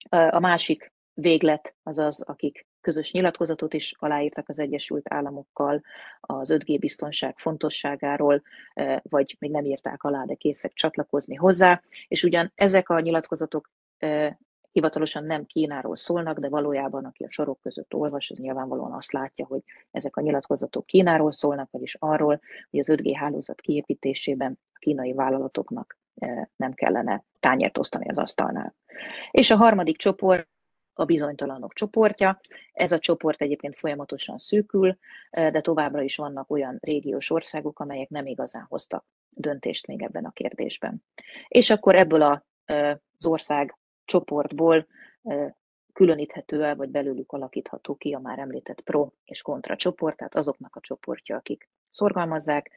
[0.09, 5.83] A másik véglet az az, akik közös nyilatkozatot is aláírtak az Egyesült Államokkal
[6.21, 8.43] az 5G biztonság fontosságáról,
[9.03, 13.71] vagy még nem írták alá, de készek csatlakozni hozzá, és ugyan ezek a nyilatkozatok
[14.73, 19.47] hivatalosan nem Kínáról szólnak, de valójában aki a sorok között olvas, az nyilvánvalóan azt látja,
[19.47, 25.13] hogy ezek a nyilatkozatok Kínáról szólnak, vagyis arról, hogy az 5G hálózat kiépítésében a kínai
[25.13, 25.99] vállalatoknak
[26.57, 28.75] nem kellene tányért osztani az asztalnál.
[29.31, 30.49] És a harmadik csoport
[30.99, 32.41] a bizonytalanok csoportja.
[32.73, 34.97] Ez a csoport egyébként folyamatosan szűkül,
[35.31, 40.31] de továbbra is vannak olyan régiós országok, amelyek nem igazán hoztak döntést még ebben a
[40.31, 41.05] kérdésben.
[41.49, 44.87] És akkor ebből az ország csoportból
[45.93, 50.77] különíthető el, vagy belőlük alakítható ki a már említett pro és kontra csoport, tehát azoknak
[50.77, 52.71] a csoportja, akik szorgalmazzák,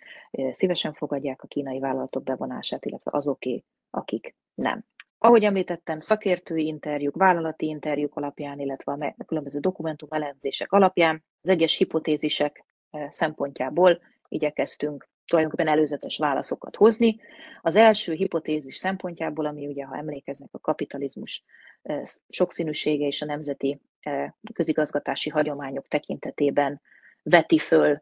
[0.51, 4.86] szívesen fogadják a kínai vállalatok bevonását, illetve azoké, akik nem.
[5.21, 11.75] Ahogy említettem, szakértői interjúk, vállalati interjúk alapján, illetve a különböző dokumentum elemzések alapján az egyes
[11.77, 17.19] hipotézisek eh, szempontjából igyekeztünk tulajdonképpen előzetes válaszokat hozni.
[17.62, 21.43] Az első hipotézis szempontjából, ami ugye, ha emlékeznek, a kapitalizmus
[21.82, 26.82] eh, sokszínűsége és a nemzeti eh, közigazgatási hagyományok tekintetében
[27.23, 28.01] veti föl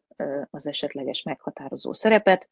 [0.50, 2.50] az esetleges meghatározó szerepet.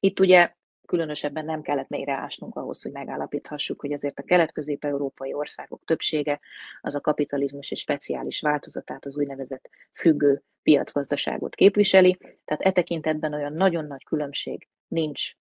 [0.00, 0.52] Itt ugye
[0.86, 6.40] különösebben nem kellett mélyre ásnunk ahhoz, hogy megállapíthassuk, hogy azért a kelet-közép-európai országok többsége
[6.80, 12.18] az a kapitalizmus és speciális változatát, az úgynevezett függő piacgazdaságot képviseli.
[12.44, 15.32] Tehát e tekintetben olyan nagyon nagy különbség nincs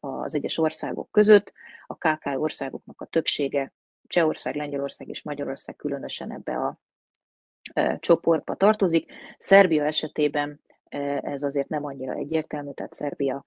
[0.00, 1.52] az egyes országok között.
[1.86, 3.72] A KK országoknak a többsége,
[4.06, 6.80] Csehország, Lengyelország és Magyarország különösen ebbe a
[7.98, 9.12] csoportba tartozik.
[9.38, 10.60] Szerbia esetében
[11.20, 13.46] ez azért nem annyira egyértelmű, tehát Szerbia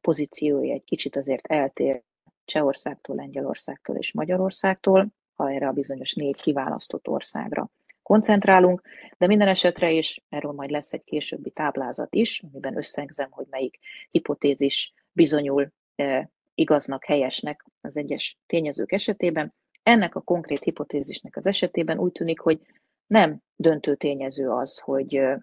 [0.00, 2.02] pozíciója egy kicsit azért eltér
[2.44, 7.70] Csehországtól, Lengyelországtól és Magyarországtól, ha erre a bizonyos négy kiválasztott országra
[8.02, 8.82] koncentrálunk,
[9.18, 13.78] de minden esetre is, erről majd lesz egy későbbi táblázat is, amiben összegzem, hogy melyik
[14.10, 19.54] hipotézis bizonyul e, igaznak, helyesnek az egyes tényezők esetében.
[19.82, 22.60] Ennek a konkrét hipotézisnek az esetében úgy tűnik, hogy
[23.06, 25.40] nem döntő tényező az, hogy e,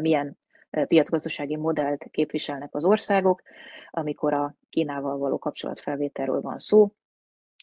[0.00, 0.38] milyen
[0.86, 3.42] piacgazdasági modellt képviselnek az országok,
[3.90, 6.92] amikor a Kínával való kapcsolatfelvételről van szó,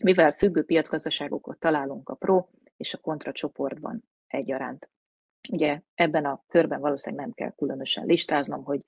[0.04, 2.46] mivel függő piacgazdaságokat találunk a pro
[2.78, 4.90] és a kontra csoportban egyaránt.
[5.50, 8.82] Ugye ebben a körben valószínűleg nem kell különösen listáznom, hogy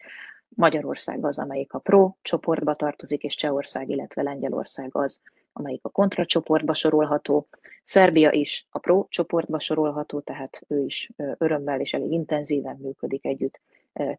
[0.50, 5.22] Magyarország az, amelyik a pro csoportba tartozik, és Csehország, illetve Lengyelország az,
[5.54, 7.48] amelyik a kontra csoportba sorolható.
[7.84, 13.60] Szerbia is a pro csoportba sorolható, tehát ő is örömmel és elég intenzíven működik együtt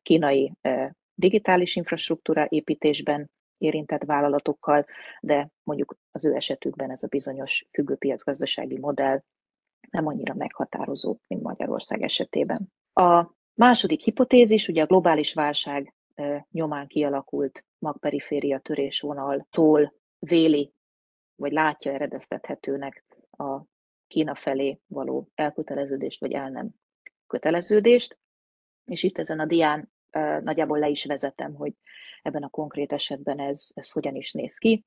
[0.02, 0.52] kínai
[1.14, 4.86] digitális infrastruktúra építésben érintett vállalatokkal,
[5.20, 9.22] de mondjuk az ő esetükben ez a bizonyos függőpiacgazdasági modell
[9.90, 12.72] nem annyira meghatározó, mint Magyarország esetében.
[12.92, 15.94] A második hipotézis, ugye a globális válság
[16.50, 20.72] nyomán kialakult magperiféria törésvonaltól véli,
[21.36, 23.60] vagy látja eredeztethetőnek a
[24.06, 26.68] Kína felé való elköteleződést, vagy el nem
[27.26, 28.18] köteleződést.
[28.84, 29.92] És itt ezen a dián
[30.42, 31.72] nagyjából le is vezetem, hogy
[32.22, 34.84] ebben a konkrét esetben ez, ez hogyan is néz ki.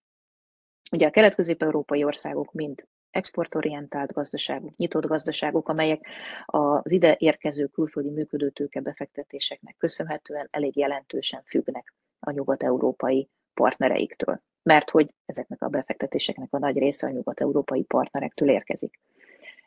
[0.91, 6.07] Ugye a kelet-közép-európai országok mind exportorientált gazdaságok, nyitott gazdaságok, amelyek
[6.45, 15.13] az ide érkező külföldi működőtőke befektetéseknek köszönhetően elég jelentősen függnek a nyugat-európai partnereiktől, mert hogy
[15.25, 18.99] ezeknek a befektetéseknek a nagy része a nyugat-európai partnerektől érkezik.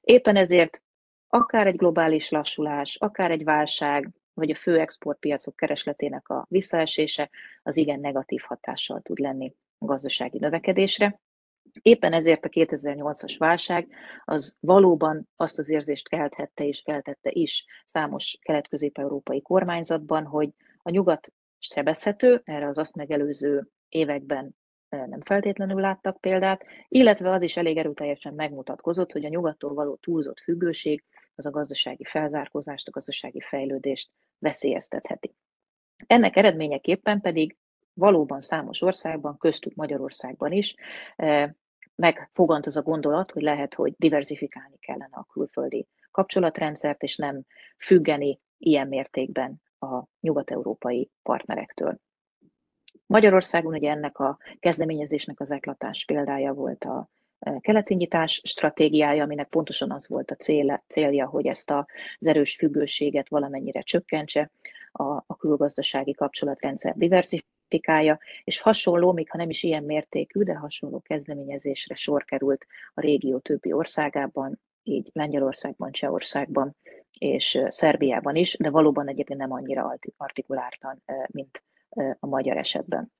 [0.00, 0.82] Éppen ezért
[1.28, 4.10] akár egy globális lassulás, akár egy válság,
[4.40, 7.30] vagy a fő exportpiacok keresletének a visszaesése
[7.62, 11.20] az igen negatív hatással tud lenni a gazdasági növekedésre.
[11.82, 13.88] Éppen ezért a 2008-as válság
[14.24, 20.50] az valóban azt az érzést kelthette és keltette is számos kelet-közép-európai kormányzatban, hogy
[20.82, 24.54] a nyugat sebezhető, erre az azt megelőző években
[24.88, 30.40] nem feltétlenül láttak példát, illetve az is elég erőteljesen megmutatkozott, hogy a nyugattól való túlzott
[30.40, 35.34] függőség az a gazdasági felzárkózást, a gazdasági fejlődést veszélyeztetheti.
[36.06, 37.56] Ennek eredményeképpen pedig
[37.92, 40.74] valóban számos országban, köztük Magyarországban is
[41.94, 47.42] megfogant az a gondolat, hogy lehet, hogy diversifikálni kellene a külföldi kapcsolatrendszert, és nem
[47.78, 51.98] függeni ilyen mértékben a nyugat-európai partnerektől.
[53.06, 57.08] Magyarországon ugye ennek a kezdeményezésnek az eklatás példája volt a
[57.40, 60.36] e, keleti nyitás stratégiája, aminek pontosan az volt a
[60.86, 64.50] célja, hogy ezt az erős függőséget valamennyire csökkentse,
[64.92, 71.00] a, a külgazdasági kapcsolatrendszer diversifikálja, és hasonló, még ha nem is ilyen mértékű, de hasonló
[71.00, 76.76] kezdeményezésre sor került a régió többi országában, így Lengyelországban, Csehországban
[77.18, 81.62] és Szerbiában is, de valóban egyébként nem annyira artikuláltan, mint
[82.18, 83.12] a magyar esetben.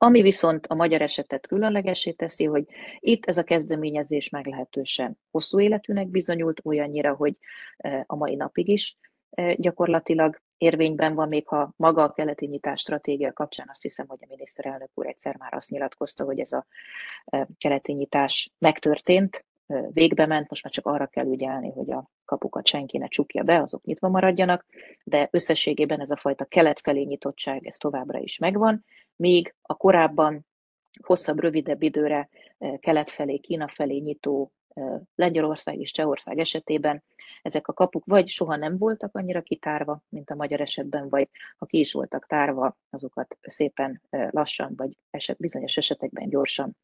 [0.00, 2.64] Ami viszont a magyar esetet különlegesé teszi, hogy
[2.98, 7.36] itt ez a kezdeményezés meglehetősen hosszú életűnek bizonyult, olyannyira, hogy
[8.06, 8.96] a mai napig is
[9.56, 14.26] gyakorlatilag érvényben van, még ha maga a keleti nyitás stratégia kapcsán azt hiszem, hogy a
[14.28, 16.66] miniszterelnök úr egyszer már azt nyilatkozta, hogy ez a
[17.58, 19.46] keleti nyitás megtörtént,
[19.92, 23.60] végbe ment, most már csak arra kell ügyelni, hogy a kapukat senki ne csukja be,
[23.60, 24.66] azok nyitva maradjanak,
[25.04, 28.84] de összességében ez a fajta kelet felé nyitottság, ez továbbra is megvan,
[29.18, 30.46] míg a korábban
[31.02, 32.28] hosszabb, rövidebb időre
[32.80, 34.52] kelet felé, Kína felé nyitó
[35.14, 37.02] Lengyelország és Csehország esetében
[37.42, 41.66] ezek a kapuk vagy soha nem voltak annyira kitárva, mint a magyar esetben, vagy ha
[41.66, 46.76] ki is voltak tárva, azokat szépen lassan, vagy eset, bizonyos esetekben gyorsan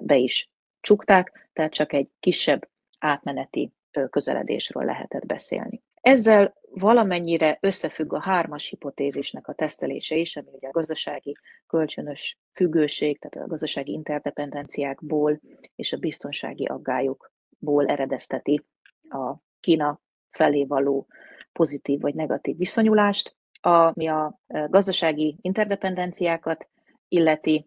[0.00, 2.68] be is csukták, tehát csak egy kisebb
[2.98, 3.72] átmeneti
[4.10, 5.82] közeledésről lehetett beszélni.
[6.02, 11.36] Ezzel valamennyire összefügg a hármas hipotézisnek a tesztelése is, ami ugye a gazdasági
[11.66, 15.40] kölcsönös függőség, tehát a gazdasági interdependenciákból
[15.76, 18.64] és a biztonsági aggályokból eredezteti
[19.08, 21.06] a Kína felé való
[21.52, 26.68] pozitív vagy negatív viszonyulást, ami a gazdasági interdependenciákat
[27.08, 27.66] illeti,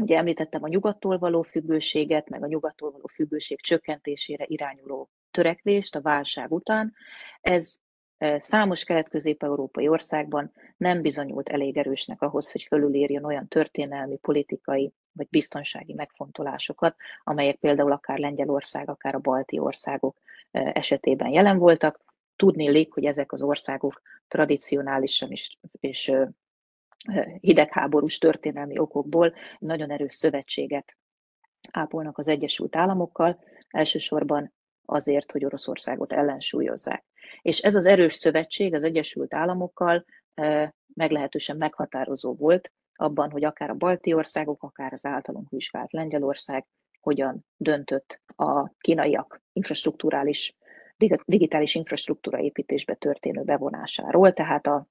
[0.00, 6.00] Ugye említettem a nyugattól való függőséget, meg a nyugattól való függőség csökkentésére irányuló törekvést a
[6.00, 6.94] válság után.
[7.40, 7.76] Ez
[8.18, 15.26] e, számos kelet-közép-európai országban nem bizonyult elég erősnek ahhoz, hogy fölülírjon olyan történelmi, politikai vagy
[15.30, 20.16] biztonsági megfontolásokat, amelyek például akár Lengyelország, akár a balti országok
[20.50, 22.00] e, esetében jelen voltak.
[22.36, 26.12] Tudni illik, hogy ezek az országok tradicionálisan is, és
[27.40, 30.96] hidegháborús történelmi okokból nagyon erős szövetséget
[31.70, 34.52] ápolnak az Egyesült Államokkal, elsősorban
[34.84, 37.04] azért, hogy Oroszországot ellensúlyozzák.
[37.42, 40.04] És ez az erős szövetség az Egyesült Államokkal
[40.94, 46.66] meglehetősen meghatározó volt abban, hogy akár a balti országok, akár az általunk vizsgált Lengyelország
[47.00, 50.56] hogyan döntött a kínaiak infrastruktúrális,
[51.24, 54.86] digitális infrastruktúra építésbe történő bevonásáról, tehát a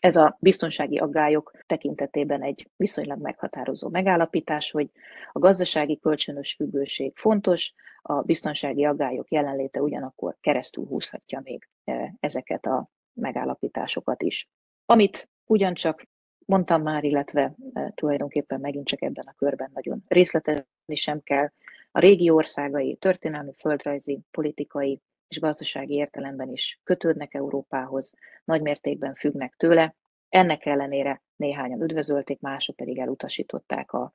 [0.00, 4.90] ez a biztonsági aggályok tekintetében egy viszonylag meghatározó megállapítás, hogy
[5.32, 12.66] a gazdasági kölcsönös függőség fontos, a biztonsági aggályok jelenléte ugyanakkor keresztül húzhatja még e, ezeket
[12.66, 14.48] a megállapításokat is.
[14.86, 16.06] Amit ugyancsak
[16.44, 21.50] mondtam már, illetve e, tulajdonképpen megint csak ebben a körben nagyon részletezni sem kell,
[21.90, 28.14] a régi országai történelmi, földrajzi, politikai és gazdasági értelemben is kötődnek Európához,
[28.44, 29.94] nagymértékben függnek tőle.
[30.28, 34.12] Ennek ellenére néhányan üdvözölték, mások pedig elutasították a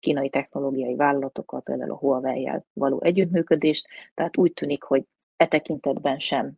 [0.00, 5.04] kínai technológiai vállalatokkal, például a Huawei-jel való együttműködést, tehát úgy tűnik, hogy
[5.36, 6.52] e tekintetben sem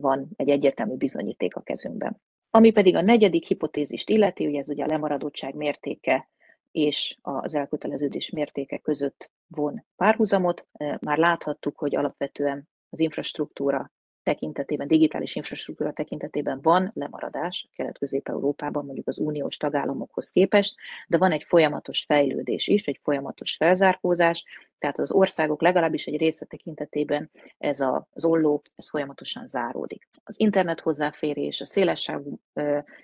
[0.00, 2.20] van egy egyértelmű bizonyíték a kezünkben.
[2.50, 6.28] Ami pedig a negyedik hipotézist illeti, ugye ez ugye a lemaradottság mértéke
[6.70, 10.66] és az elköteleződés mértéke között von párhuzamot.
[11.00, 13.90] Már láthattuk, hogy alapvetően az infrastruktúra
[14.22, 20.74] tekintetében, digitális infrastruktúra tekintetében van lemaradás Kelet-Közép-Európában, mondjuk az uniós tagállamokhoz képest,
[21.08, 24.44] de van egy folyamatos fejlődés is, egy folyamatos felzárkózás,
[24.78, 30.08] tehát az országok legalábbis egy része tekintetében ez a, az olló, ez folyamatosan záródik.
[30.24, 32.40] Az internet hozzáférés, a szélessávú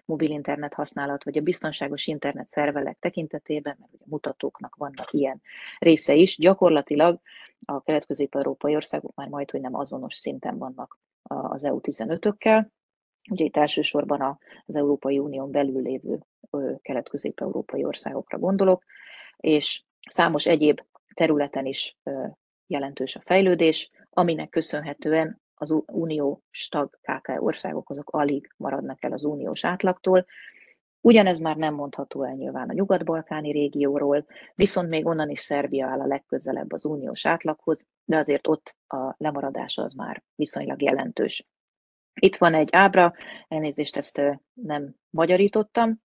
[0.05, 5.43] mobil internet használat, vagy a biztonságos internet szervelek tekintetében, mert ugye mutatóknak vannak ilyen
[5.79, 7.21] része is, gyakorlatilag
[7.67, 12.67] a kelet-közép-európai országok már majd, hogy nem azonos szinten vannak az EU15-ökkel.
[13.31, 16.21] Ugye itt elsősorban az Európai Unión belül lévő
[16.83, 18.85] kelet-közép-európai országokra gondolok,
[19.37, 20.81] és számos egyéb
[21.15, 21.99] területen is
[22.67, 29.25] jelentős a fejlődés, aminek köszönhetően az unió tag KK országok azok alig maradnak el az
[29.25, 30.27] uniós átlagtól,
[31.01, 36.01] Ugyanez már nem mondható el nyilván a nyugat-balkáni régióról, viszont még onnan is Szerbia áll
[36.01, 41.47] a legközelebb az uniós átlaghoz, de azért ott a lemaradás az már viszonylag jelentős.
[42.21, 43.15] Itt van egy ábra,
[43.49, 44.23] elnézést ezt
[44.53, 46.01] nem magyarítottam,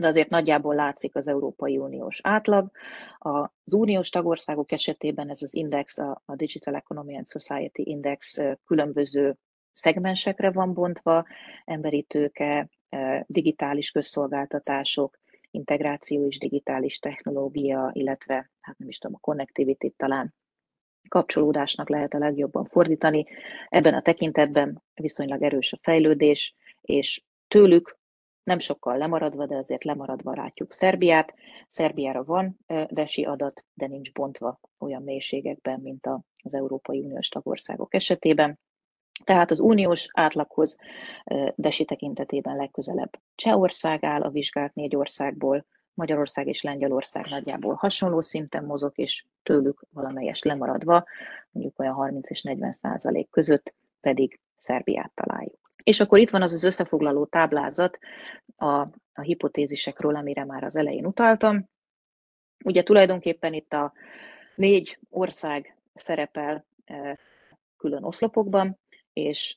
[0.00, 2.70] de azért nagyjából látszik az Európai Uniós átlag.
[3.18, 9.36] Az uniós tagországok esetében ez az index, a Digital Economy and Society Index különböző
[9.72, 11.26] szegmensekre van bontva,
[11.64, 12.68] emberi tőke,
[13.26, 15.18] digitális közszolgáltatások,
[15.50, 20.34] integráció és digitális technológia, illetve, hát nem is tudom, a connectivity talán
[21.08, 23.26] kapcsolódásnak lehet a legjobban fordítani.
[23.68, 27.98] Ebben a tekintetben viszonylag erős a fejlődés, és tőlük
[28.42, 31.34] nem sokkal lemaradva, de azért lemaradva látjuk Szerbiát.
[31.68, 36.08] Szerbiára van desi adat, de nincs bontva olyan mélységekben, mint
[36.42, 38.58] az Európai Uniós tagországok esetében.
[39.24, 40.76] Tehát az uniós átlaghoz
[41.54, 48.64] Desi tekintetében legközelebb Csehország áll a vizsgált négy országból, Magyarország és Lengyelország nagyjából hasonló szinten
[48.64, 51.04] mozog, és tőlük valamelyes lemaradva,
[51.50, 55.58] mondjuk olyan 30 és 40 százalék között pedig Szerbiát találjuk.
[55.82, 57.98] És akkor itt van az az összefoglaló táblázat
[58.56, 58.66] a,
[59.12, 61.68] a hipotézisekről, amire már az elején utaltam.
[62.64, 63.92] Ugye tulajdonképpen itt a
[64.56, 66.66] négy ország szerepel
[67.76, 68.78] külön oszlopokban,
[69.14, 69.56] és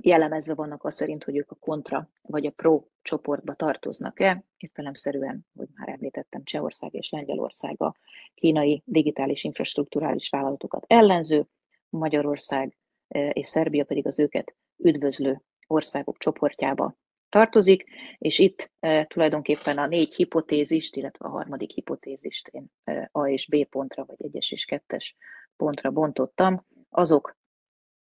[0.00, 4.44] jellemezve vannak azt szerint, hogy ők a kontra vagy a pro csoportba tartoznak-e.
[4.56, 7.94] Értelemszerűen, hogy már említettem, Csehország és Lengyelország a
[8.34, 11.46] kínai digitális infrastruktúrális vállalatokat ellenző,
[11.88, 12.76] Magyarország
[13.08, 16.96] e, és Szerbia pedig az őket üdvözlő országok csoportjába
[17.28, 17.84] tartozik,
[18.18, 23.46] és itt e, tulajdonképpen a négy hipotézist, illetve a harmadik hipotézist én e, A és
[23.46, 25.16] B pontra, vagy egyes és kettes
[25.56, 27.36] pontra bontottam, azok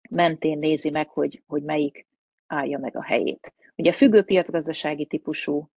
[0.09, 2.07] mentén nézi meg, hogy, hogy melyik
[2.47, 3.55] állja meg a helyét.
[3.77, 5.71] Ugye függő piacgazdasági típusú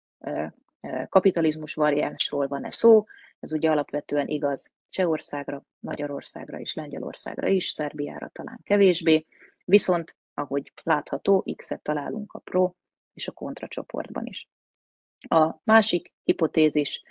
[1.08, 3.04] kapitalizmus variánsról van-e szó,
[3.40, 9.26] ez ugye alapvetően igaz Csehországra, Magyarországra és Lengyelországra is, Szerbiára talán kevésbé,
[9.64, 12.72] viszont ahogy látható, X-et találunk a pro
[13.14, 14.48] és a kontra csoportban is.
[15.28, 17.02] A másik hipotézis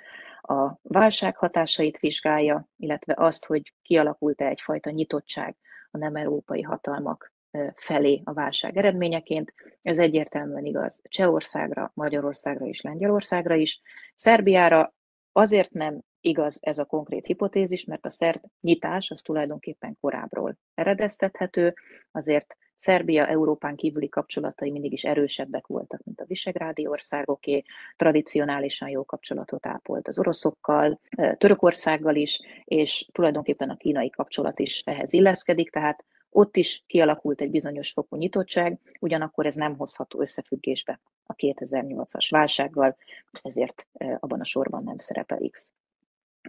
[0.41, 5.55] a válság hatásait vizsgálja, illetve azt, hogy kialakult-e egyfajta nyitottság
[5.91, 7.33] a nem európai hatalmak
[7.75, 9.53] felé a válság eredményeként.
[9.81, 13.81] Ez egyértelműen igaz Csehországra, Magyarországra és Lengyelországra is.
[14.15, 14.93] Szerbiára
[15.31, 21.73] azért nem igaz ez a konkrét hipotézis, mert a szerb nyitás az tulajdonképpen korábbról eredeztethető,
[22.11, 27.63] azért Szerbia Európán kívüli kapcsolatai mindig is erősebbek voltak, mint a visegrádi országoké,
[27.95, 30.99] tradicionálisan jó kapcsolatot ápolt az oroszokkal,
[31.37, 37.49] Törökországgal is, és tulajdonképpen a kínai kapcsolat is ehhez illeszkedik, tehát ott is kialakult egy
[37.49, 42.95] bizonyos fokú nyitottság, ugyanakkor ez nem hozható összefüggésbe a 2008-as válsággal,
[43.41, 43.87] ezért
[44.19, 45.71] abban a sorban nem szerepel X.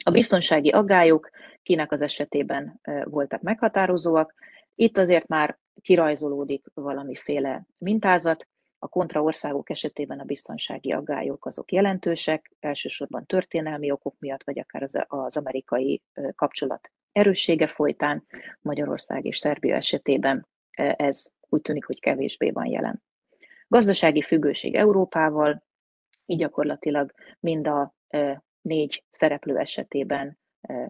[0.05, 1.31] A biztonsági aggályok
[1.63, 4.35] Kínak az esetében voltak meghatározóak,
[4.75, 8.47] itt azért már kirajzolódik valamiféle mintázat,
[8.79, 14.99] a kontraországok esetében a biztonsági aggályok azok jelentősek, elsősorban történelmi okok miatt, vagy akár az,
[15.07, 16.03] az amerikai
[16.35, 18.25] kapcsolat erőssége folytán.
[18.61, 20.49] Magyarország és Szerbia esetében
[20.97, 23.03] ez úgy tűnik, hogy kevésbé van jelen.
[23.69, 25.65] Gazdasági függőség Európával,
[26.27, 27.95] így gyakorlatilag mind a
[28.61, 30.39] négy szereplő esetében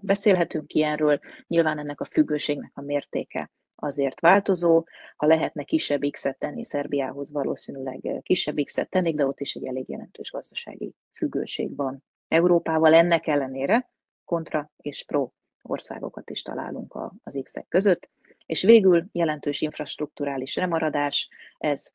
[0.00, 1.20] beszélhetünk ilyenről.
[1.46, 3.50] Nyilván ennek a függőségnek a mértéke
[3.82, 4.84] azért változó.
[5.16, 9.88] Ha lehetne kisebb X-et tenni Szerbiához, valószínűleg kisebb X-et tennék, de ott is egy elég
[9.88, 12.94] jelentős gazdasági függőség van Európával.
[12.94, 13.90] Ennek ellenére
[14.24, 15.30] kontra és pro
[15.62, 18.10] országokat is találunk az X-ek között.
[18.46, 21.28] És végül jelentős infrastruktúrális remaradás,
[21.58, 21.90] ez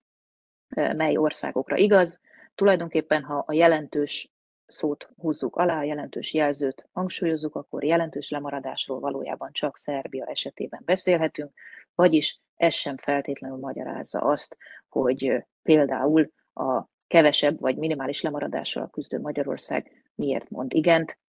[0.75, 2.21] mely országokra igaz.
[2.55, 4.31] Tulajdonképpen, ha a jelentős
[4.67, 11.51] szót húzzuk alá, jelentős jelzőt hangsúlyozzuk, akkor jelentős lemaradásról valójában csak Szerbia esetében beszélhetünk,
[11.95, 14.57] vagyis ez sem feltétlenül magyarázza azt,
[14.87, 21.19] hogy például a kevesebb vagy minimális lemaradással küzdő Magyarország miért mond igent,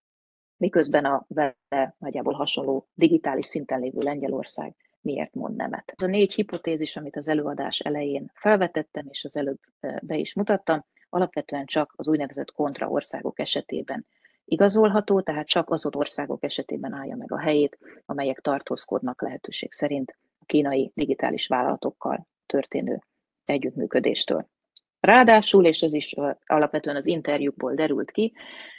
[0.56, 5.92] miközben a vele nagyjából hasonló digitális szinten lévő Lengyelország miért mond nemet.
[5.96, 9.58] Ez a négy hipotézis, amit az előadás elején felvetettem, és az előbb
[10.02, 14.06] be is mutattam, alapvetően csak az úgynevezett kontra országok esetében
[14.44, 20.44] igazolható, tehát csak azon országok esetében állja meg a helyét, amelyek tartózkodnak lehetőség szerint a
[20.44, 23.02] kínai digitális vállalatokkal történő
[23.44, 24.48] együttműködéstől.
[25.00, 26.14] Ráadásul, és ez is
[26.46, 28.32] alapvetően az interjúkból derült ki,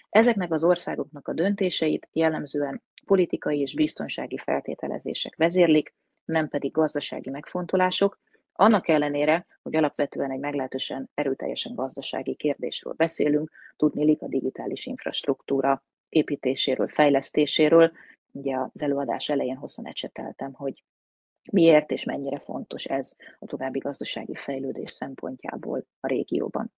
[0.09, 5.93] ezeknek az országoknak a döntéseit jellemzően politikai és biztonsági feltételezések vezérlik,
[6.25, 8.19] nem pedig gazdasági megfontolások,
[8.59, 16.87] annak ellenére, hogy alapvetően egy meglehetősen erőteljesen gazdasági kérdésről beszélünk, tudnélik a digitális infrastruktúra építéséről,
[16.87, 17.91] fejlesztéséről.
[18.31, 20.83] Ugye az előadás elején hosszan ecseteltem, hogy
[21.51, 26.73] miért és mennyire fontos ez a további gazdasági fejlődés szempontjából a régióban.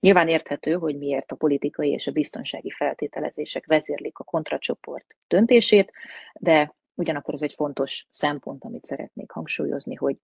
[0.00, 5.92] Nyilván érthető, hogy miért a politikai és a biztonsági feltételezések vezérlik a kontracsoport döntését,
[6.40, 10.16] de ugyanakkor ez egy fontos szempont, amit szeretnék hangsúlyozni, hogy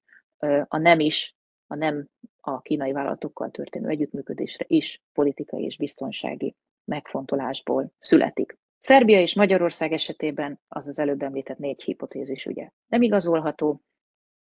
[0.69, 1.37] a nem is,
[1.67, 2.09] a nem
[2.41, 8.59] a kínai vállalatokkal történő együttműködésre is politikai és biztonsági megfontolásból születik.
[8.79, 13.83] Szerbia és Magyarország esetében az az előbb említett négy hipotézis ugye nem igazolható.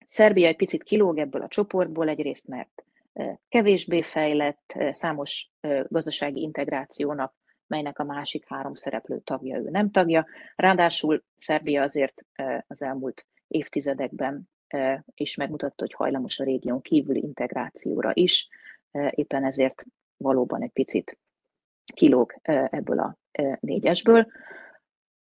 [0.04, 2.84] Szerbia egy picit kilóg ebből a csoportból, egyrészt mert
[3.48, 5.50] kevésbé fejlett, számos
[5.88, 7.34] gazdasági integrációnak,
[7.66, 10.26] melynek a másik három szereplő tagja, ő nem tagja.
[10.56, 12.26] Ráadásul Szerbia azért
[12.66, 14.48] az elmúlt évtizedekben
[15.14, 18.48] és megmutatta, hogy hajlamos a régión kívüli integrációra is,
[19.10, 19.84] éppen ezért
[20.16, 21.18] valóban egy picit
[21.94, 22.34] kilóg
[22.70, 23.16] ebből a
[23.60, 24.26] négyesből.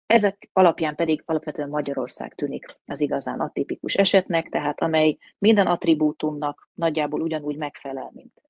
[0.05, 7.21] Ezek alapján pedig alapvetően Magyarország tűnik az igazán atipikus esetnek, tehát amely minden attribútumnak nagyjából
[7.21, 8.41] ugyanúgy megfelel, mint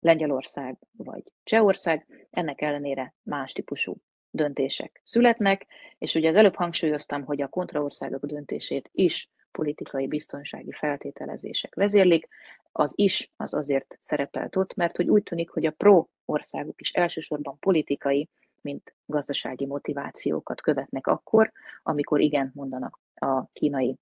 [0.00, 3.96] Lengyelország vagy Csehország, ennek ellenére más típusú
[4.30, 5.66] döntések születnek,
[5.98, 12.28] és ugye az előbb hangsúlyoztam, hogy a kontraországok döntését is politikai biztonsági feltételezések vezérlik.
[12.72, 16.92] Az is az azért szerepelt ott, mert hogy úgy tűnik, hogy a pro országok is
[16.92, 18.28] elsősorban politikai,
[18.62, 23.96] mint gazdasági motivációkat követnek akkor, amikor igen mondanak a kínai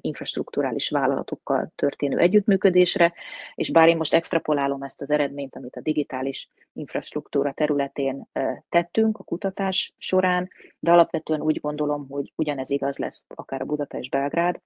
[0.00, 3.12] infrastruktúrális vállalatokkal történő együttműködésre,
[3.54, 8.28] és bár én most extrapolálom ezt az eredményt, amit a digitális infrastruktúra területén
[8.68, 14.60] tettünk a kutatás során, de alapvetően úgy gondolom, hogy ugyanez igaz lesz akár a Budapest-Belgrád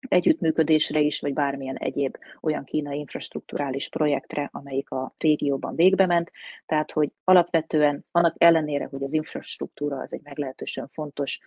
[0.00, 6.30] együttműködésre is, vagy bármilyen egyéb olyan kínai infrastruktúrális projektre, amelyik a régióban végbe ment.
[6.66, 11.38] Tehát, hogy alapvetően annak ellenére, hogy az infrastruktúra az egy meglehetősen fontos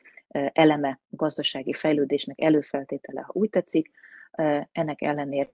[0.54, 3.91] eleme gazdasági fejlődésnek előfeltétele, ha úgy tetszik,
[4.72, 5.52] ennek ellenére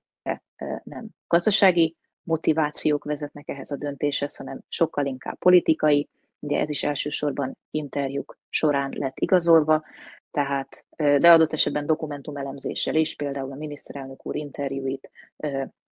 [0.83, 7.57] nem gazdasági motivációk vezetnek ehhez a döntéshez, hanem sokkal inkább politikai, ugye ez is elsősorban
[7.71, 9.83] interjúk során lett igazolva,
[10.31, 15.11] tehát, de adott esetben dokumentumelemzéssel is, például a miniszterelnök úr interjúit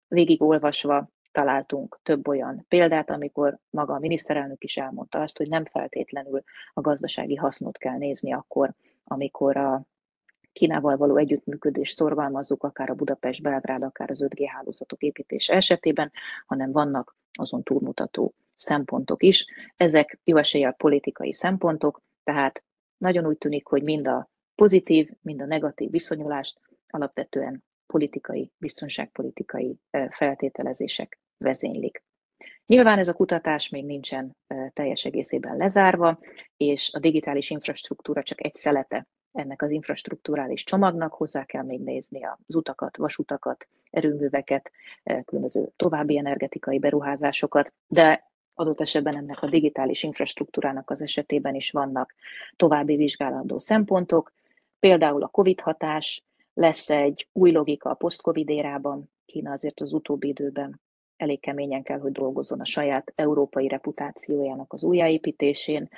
[0.08, 6.44] végigolvasva találtunk több olyan példát, amikor maga a miniszterelnök is elmondta azt, hogy nem feltétlenül
[6.74, 8.74] a gazdasági hasznot kell nézni akkor,
[9.04, 9.84] amikor a
[10.54, 16.12] Kínával való együttműködést szorgalmazzuk, akár a Budapest-Belgrád, akár az 5G hálózatok építése esetében,
[16.46, 19.46] hanem vannak azon túlmutató szempontok is.
[19.78, 22.64] Ezek jó eséllyel politikai szempontok, tehát
[22.98, 29.80] nagyon úgy tűnik, hogy mind a pozitív, mind a negatív viszonyulást alapvetően politikai, biztonságpolitikai
[30.10, 32.04] feltételezések vezénylik.
[32.66, 34.38] Nyilván ez a kutatás még nincsen
[34.74, 36.20] teljes egészében lezárva,
[36.58, 42.24] és a digitális infrastruktúra csak egy szelete ennek az infrastruktúrális csomagnak, hozzá kell még nézni
[42.24, 44.72] az utakat, vasutakat, erőműveket,
[45.26, 52.14] különböző további energetikai beruházásokat, de adott esetben ennek a digitális infrastruktúrának az esetében is vannak
[52.56, 54.34] további vizsgálandó szempontok,
[54.80, 56.24] például a COVID hatás,
[56.54, 60.82] lesz egy új logika a post-COVID érában, Kína azért az utóbbi időben
[61.18, 65.89] elég keményen kell, hogy dolgozzon a saját európai reputációjának az újjáépítésén,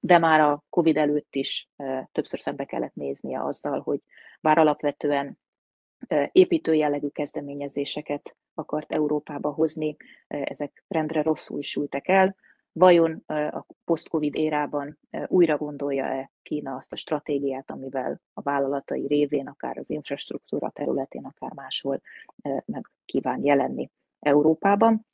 [0.00, 1.68] de már a COVID előtt is
[2.12, 4.00] többször szembe kellett néznie azzal, hogy
[4.40, 5.38] bár alapvetően
[6.32, 9.96] építő jellegű kezdeményezéseket akart Európába hozni,
[10.26, 12.36] ezek rendre rosszul sültek el.
[12.72, 19.78] Vajon a post-covid érában újra gondolja-e Kína azt a stratégiát, amivel a vállalatai révén, akár
[19.78, 22.00] az infrastruktúra területén, akár máshol
[22.64, 25.06] meg kíván jelenni Európában?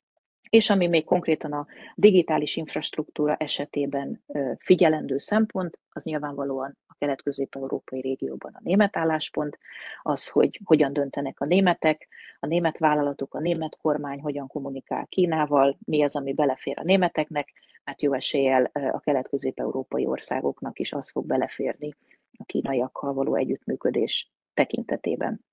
[0.49, 4.23] És ami még konkrétan a digitális infrastruktúra esetében
[4.57, 9.57] figyelendő szempont, az nyilvánvalóan kelet-közép-európai régióban a német álláspont,
[10.03, 12.07] az, hogy hogyan döntenek a németek,
[12.39, 17.53] a német vállalatok, a német kormány hogyan kommunikál Kínával, mi az, ami belefér a németeknek,
[17.83, 21.93] mert jó eséllyel a kelet-közép-európai országoknak is az fog beleférni
[22.37, 25.45] a kínaiakkal való együttműködés tekintetében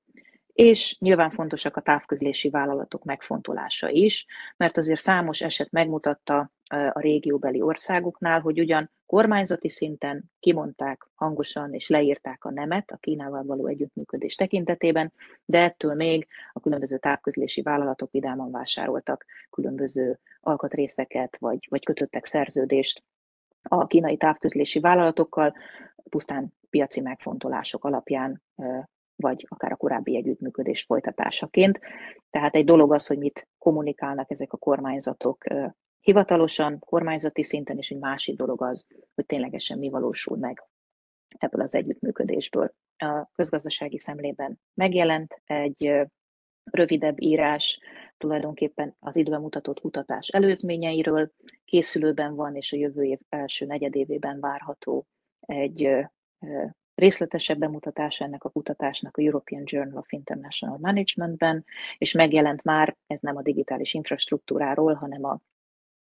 [0.55, 4.27] és nyilván fontosak a távközlési vállalatok megfontolása is,
[4.57, 6.53] mert azért számos eset megmutatta
[6.93, 13.45] a régióbeli országoknál, hogy ugyan kormányzati szinten kimondták hangosan és leírták a nemet a Kínával
[13.45, 15.13] való együttműködés tekintetében,
[15.45, 23.03] de ettől még a különböző távközlési vállalatok vidáman vásároltak különböző alkatrészeket, vagy, vagy kötöttek szerződést
[23.63, 25.55] a kínai távközlési vállalatokkal,
[26.11, 28.43] pusztán piaci megfontolások alapján
[29.25, 31.79] vagy akár a korábbi együttműködés folytatásaként.
[32.31, 35.45] Tehát egy dolog az, hogy mit kommunikálnak ezek a kormányzatok
[36.01, 40.63] hivatalosan, kormányzati szinten, és egy másik dolog az, hogy ténylegesen mi valósul meg
[41.39, 42.75] ebből az együttműködésből.
[42.97, 46.09] A közgazdasági szemlében megjelent egy
[46.65, 47.81] rövidebb írás,
[48.17, 51.31] tulajdonképpen az időben mutatott kutatás előzményeiről,
[51.65, 55.07] készülőben van, és a jövő év első negyedévében várható
[55.41, 55.89] egy
[56.95, 61.65] részletesebb bemutatása ennek a kutatásnak a European Journal of International Managementben,
[61.99, 65.39] és megjelent már, ez nem a digitális infrastruktúráról, hanem a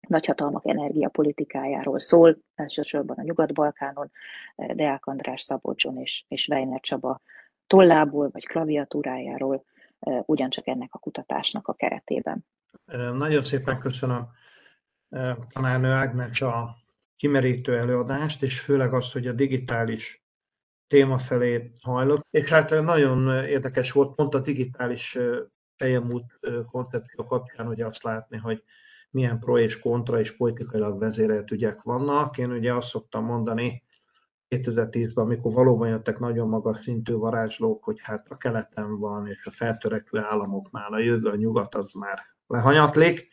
[0.08, 4.12] nagyhatalmak energiapolitikájáról szól, elsősorban a Nyugat-Balkánon,
[4.56, 7.22] Deák András Szabolcson és, és Weiner Csaba
[7.68, 9.64] tollából vagy klaviatúrájáról,
[10.26, 12.46] ugyancsak ennek a kutatásnak a keretében.
[13.14, 14.28] Nagyon szépen köszönöm
[15.50, 16.76] tanárnő Ágnes a
[17.16, 20.23] kimerítő előadást, és főleg azt, hogy a digitális
[20.88, 25.18] téma felé hajlott, és hát nagyon érdekes volt pont a digitális
[25.76, 26.40] fejemút
[26.72, 28.64] koncepció kapcsán ugye azt látni, hogy
[29.10, 32.38] milyen pro és kontra és politikailag vezérelt ügyek vannak.
[32.38, 33.84] Én ugye azt szoktam mondani
[34.50, 39.52] 2010-ben, amikor valóban jöttek nagyon magas szintű varázslók, hogy hát a keleten van, és a
[39.52, 43.28] feltörekvő államoknál a jövő, a nyugat az már lehanyatlik.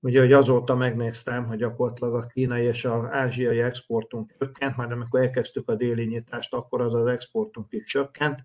[0.00, 5.20] Ugye, hogy azóta megnéztem, hogy gyakorlatilag a kínai és az ázsiai exportunk csökkent, majd amikor
[5.20, 8.44] elkezdtük a déli nyitást, akkor az az exportunk is csökkent.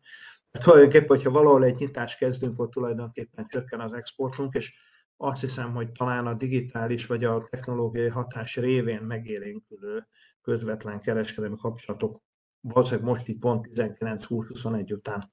[0.51, 4.73] Tulajdonképpen, hogyha valahol egy nyitást kezdünk, akkor tulajdonképpen csökken az exportunk, és
[5.17, 10.07] azt hiszem, hogy talán a digitális vagy a technológiai hatás révén megélénkülő
[10.41, 12.21] közvetlen kereskedelmi kapcsolatok
[12.61, 15.29] valószínűleg most itt pont 19-20-21 után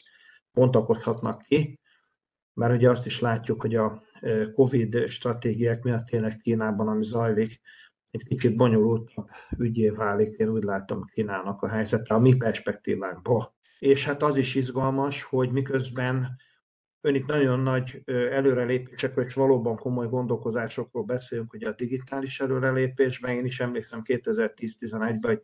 [0.52, 1.80] bontakozhatnak ki,
[2.54, 4.02] mert ugye azt is látjuk, hogy a
[4.54, 7.60] Covid stratégiák miatt tényleg Kínában, ami zajlik,
[8.10, 13.54] egy kicsit bonyolultabb ügyé válik, én úgy látom Kínának a helyzete a mi perspektívánkból.
[13.78, 16.36] És hát az is izgalmas, hogy miközben
[17.00, 23.44] ön itt nagyon nagy előrelépésekről és valóban komoly gondolkozásokról beszélünk, hogy a digitális előrelépésben, én
[23.44, 25.42] is emlékszem 2010-11-ben, hogy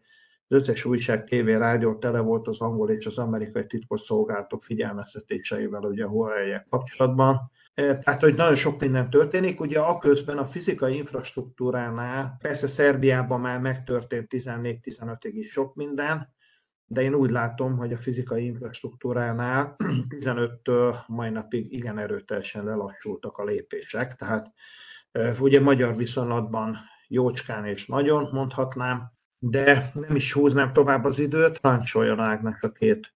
[0.48, 5.82] az összes újság, tévé, rádió tele volt az angol és az amerikai titkos szolgálatok figyelmeztetéseivel
[5.82, 7.50] ugye a huawei kapcsolatban.
[7.74, 9.60] Tehát, hogy nagyon sok minden történik.
[9.60, 16.34] Ugye a közben a fizikai infrastruktúránál, persze Szerbiában már megtörtént 14-15-ig is sok minden,
[16.86, 19.76] de én úgy látom, hogy a fizikai infrastruktúránál
[20.18, 24.14] 15-től mai napig igen erőteljesen lelassultak a lépések.
[24.14, 24.52] Tehát
[25.38, 26.76] ugye magyar viszonylatban
[27.08, 33.14] jócskán és nagyon mondhatnám, de nem is húznám tovább az időt, parancsoljon Ágnak a két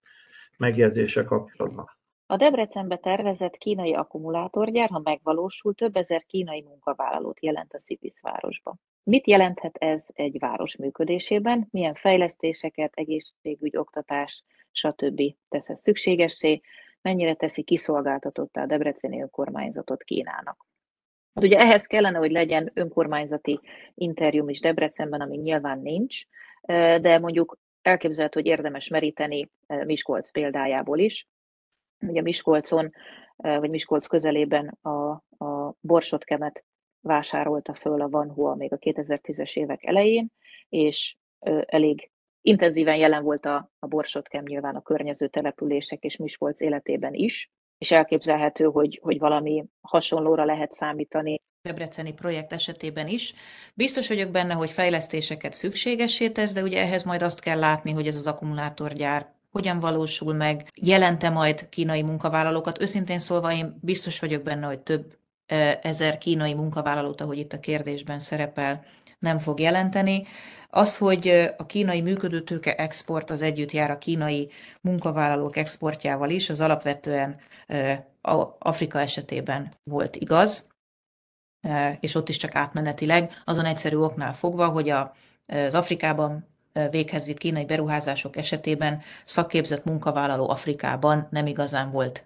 [0.59, 1.97] megjegyzése kapcsolatban.
[2.31, 8.76] A Debrecenbe tervezett kínai akkumulátorgyár, ha megvalósul, több ezer kínai munkavállalót jelent a Szipisz városba.
[9.03, 15.22] Mit jelenthet ez egy város működésében, milyen fejlesztéseket, egészségügy, oktatás, stb.
[15.49, 16.61] tesz ez szükségessé,
[17.03, 20.66] mennyire teszi kiszolgáltatottá a debreceni önkormányzatot Kínának.
[21.35, 23.61] Hát ugye ehhez kellene, hogy legyen önkormányzati
[23.95, 26.22] interjúm is Debrecenben, ami nyilván nincs,
[27.01, 31.29] de mondjuk elképzelhető, hogy érdemes meríteni Miskolc példájából is.
[32.01, 32.92] Ugye Miskolcon,
[33.36, 35.11] vagy Miskolc közelében a,
[35.44, 36.64] a borsotkemet
[37.01, 40.28] vásárolta föl a Van Hua még a 2010-es évek elején,
[40.68, 41.16] és
[41.64, 47.51] elég intenzíven jelen volt a, a borsotkem nyilván a környező települések és Miskolc életében is,
[47.78, 51.40] és elképzelhető, hogy, hogy valami hasonlóra lehet számítani.
[51.62, 53.34] Debreceni projekt esetében is.
[53.74, 58.07] Biztos vagyok benne, hogy fejlesztéseket szükségesé tesz, de ugye ehhez majd azt kell látni, hogy
[58.07, 62.80] ez az akkumulátorgyár hogyan valósul meg, jelente majd kínai munkavállalókat.
[62.80, 65.16] Őszintén szólva én biztos vagyok benne, hogy több
[65.82, 68.84] ezer kínai munkavállalót, ahogy itt a kérdésben szerepel,
[69.18, 70.26] nem fog jelenteni.
[70.70, 76.61] Az, hogy a kínai működőtőke export az együtt jár a kínai munkavállalók exportjával is, az
[76.61, 77.40] alapvetően
[78.59, 80.66] Afrika esetében volt igaz,
[82.01, 84.88] és ott is csak átmenetileg, azon egyszerű oknál fogva, hogy
[85.46, 86.46] az Afrikában
[86.91, 92.24] véghez vitt kínai beruházások esetében szakképzett munkavállaló Afrikában nem igazán volt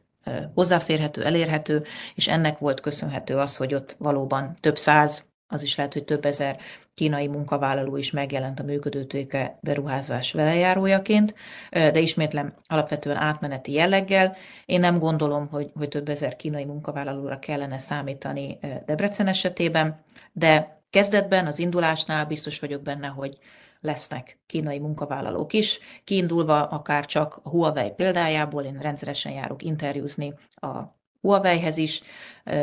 [0.55, 1.84] hozzáférhető, elérhető,
[2.14, 6.24] és ennek volt köszönhető az, hogy ott valóban több száz, az is lehet, hogy több
[6.24, 6.57] ezer
[6.94, 11.34] kínai munkavállaló is megjelent a működőtőke beruházás velejárójaként,
[11.70, 14.36] de ismétlem alapvetően átmeneti jelleggel.
[14.64, 21.46] Én nem gondolom, hogy, hogy több ezer kínai munkavállalóra kellene számítani Debrecen esetében, de kezdetben,
[21.46, 23.38] az indulásnál biztos vagyok benne, hogy
[23.82, 31.00] lesznek kínai munkavállalók is, kiindulva akár csak a Huawei példájából, én rendszeresen járok interjúzni a
[31.20, 32.02] Huaweihez is,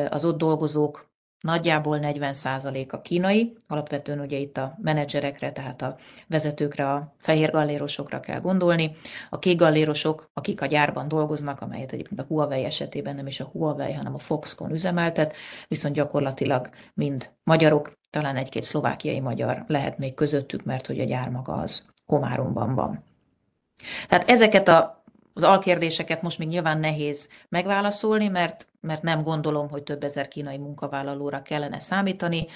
[0.09, 1.07] az ott dolgozók
[1.39, 5.97] nagyjából 40% a kínai, alapvetően ugye itt a menedzserekre, tehát a
[6.28, 8.95] vezetőkre, a fehér gallérosokra kell gondolni.
[9.30, 13.49] A kék gallérosok, akik a gyárban dolgoznak, amelyet egyébként a Huawei esetében nem is a
[13.51, 15.36] Huawei, hanem a Foxconn üzemeltet,
[15.67, 21.30] viszont gyakorlatilag mind magyarok, talán egy-két szlovákiai magyar lehet még közöttük, mert hogy a gyár
[21.30, 23.03] maga az Komáromban van.
[24.07, 24.99] Tehát ezeket a
[25.34, 30.57] az alkérdéseket most még nyilván nehéz megválaszolni, mert, mert nem gondolom, hogy több ezer kínai
[30.57, 32.47] munkavállalóra kellene számítani.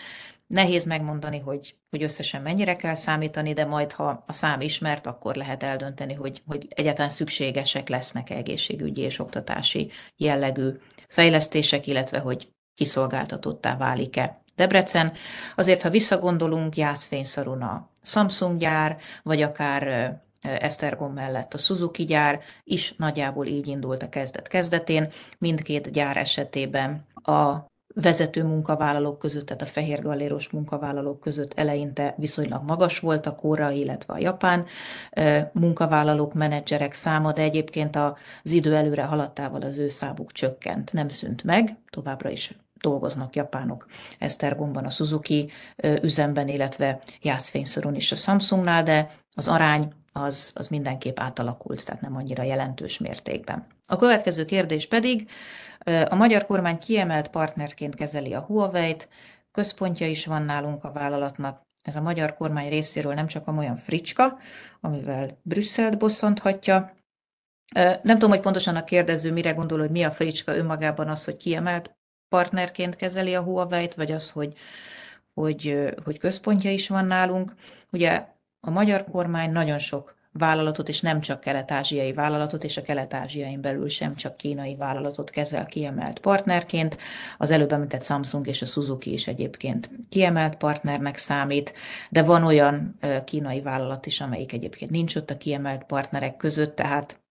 [0.47, 5.35] Nehéz megmondani, hogy, hogy összesen mennyire kell számítani, de majd, ha a szám ismert, akkor
[5.35, 10.69] lehet eldönteni, hogy, hogy egyáltalán szükségesek lesznek egészségügyi és oktatási jellegű
[11.07, 15.11] fejlesztések, illetve hogy kiszolgáltatottá válik-e Debrecen.
[15.55, 22.93] Azért, ha visszagondolunk, Jászfényszarun a Samsung gyár, vagy akár Esztergom mellett a Suzuki gyár is
[22.97, 25.07] nagyjából így indult a kezdet kezdetén.
[25.37, 27.55] Mindkét gyár esetében a
[27.95, 33.71] vezető munkavállalók között, tehát a fehér galléros munkavállalók között eleinte viszonylag magas volt a kóra,
[33.71, 34.65] illetve a japán
[35.51, 41.43] munkavállalók, menedzserek száma, de egyébként az idő előre haladtával az ő számuk csökkent, nem szűnt
[41.43, 43.85] meg, továbbra is dolgoznak japánok
[44.19, 45.51] Esztergomban, a Suzuki
[46.01, 52.15] üzemben, illetve Jászfényszoron is a Samsungnál, de az arány az, az mindenképp átalakult, tehát nem
[52.15, 53.65] annyira jelentős mértékben.
[53.85, 55.29] A következő kérdés pedig,
[56.09, 59.09] a magyar kormány kiemelt partnerként kezeli a Huawei-t,
[59.51, 61.61] központja is van nálunk a vállalatnak.
[61.83, 64.37] Ez a magyar kormány részéről nem csak olyan fricska,
[64.81, 66.95] amivel Brüsszelt bosszanthatja.
[68.01, 71.37] Nem tudom, hogy pontosan a kérdező mire gondol, hogy mi a fricska önmagában az, hogy
[71.37, 71.95] kiemelt
[72.33, 74.53] partnerként kezeli a Huawei-t, vagy az, hogy,
[75.33, 77.55] hogy, hogy központja is van nálunk.
[77.91, 78.25] Ugye
[78.59, 83.89] a magyar kormány nagyon sok vállalatot, és nem csak kelet-ázsiai vállalatot, és a kelet-ázsiain belül
[83.89, 86.97] sem csak kínai vállalatot kezel kiemelt partnerként.
[87.37, 91.73] Az előbb említett Samsung és a Suzuki is egyébként kiemelt partnernek számít,
[92.09, 97.21] de van olyan kínai vállalat is, amelyik egyébként nincs ott a kiemelt partnerek között, tehát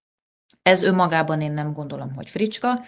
[0.62, 2.80] ez önmagában én nem gondolom, hogy fricska.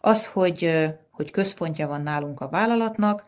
[0.00, 0.86] Az, hogy,
[1.16, 3.24] hogy központja van nálunk a vállalatnak,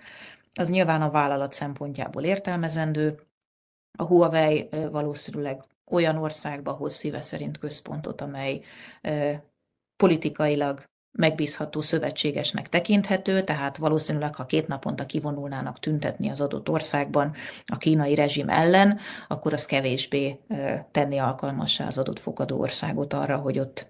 [0.52, 3.20] az nyilván a vállalat szempontjából értelmezendő,
[3.98, 8.60] a Huawei valószínűleg olyan országba hoz szíve szerint központot, amely
[9.96, 10.84] politikailag
[11.18, 17.34] megbízható szövetségesnek tekinthető, tehát valószínűleg, ha két naponta kivonulnának tüntetni az adott országban
[17.64, 20.40] a kínai rezsim ellen, akkor az kevésbé
[20.90, 23.86] tenni alkalmassá az adott fogadó országot arra, hogy ott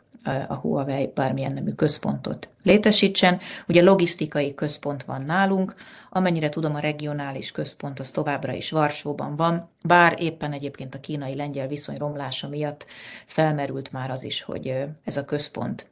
[0.49, 3.41] a Huawei bármilyen nemű központot létesítsen.
[3.69, 5.75] Ugye logisztikai központ van nálunk,
[6.11, 11.69] amennyire tudom a regionális központ az továbbra is Varsóban van, bár éppen egyébként a kínai-lengyel
[11.69, 12.87] viszony romlása miatt
[13.27, 15.87] felmerült már az is, hogy ez a központ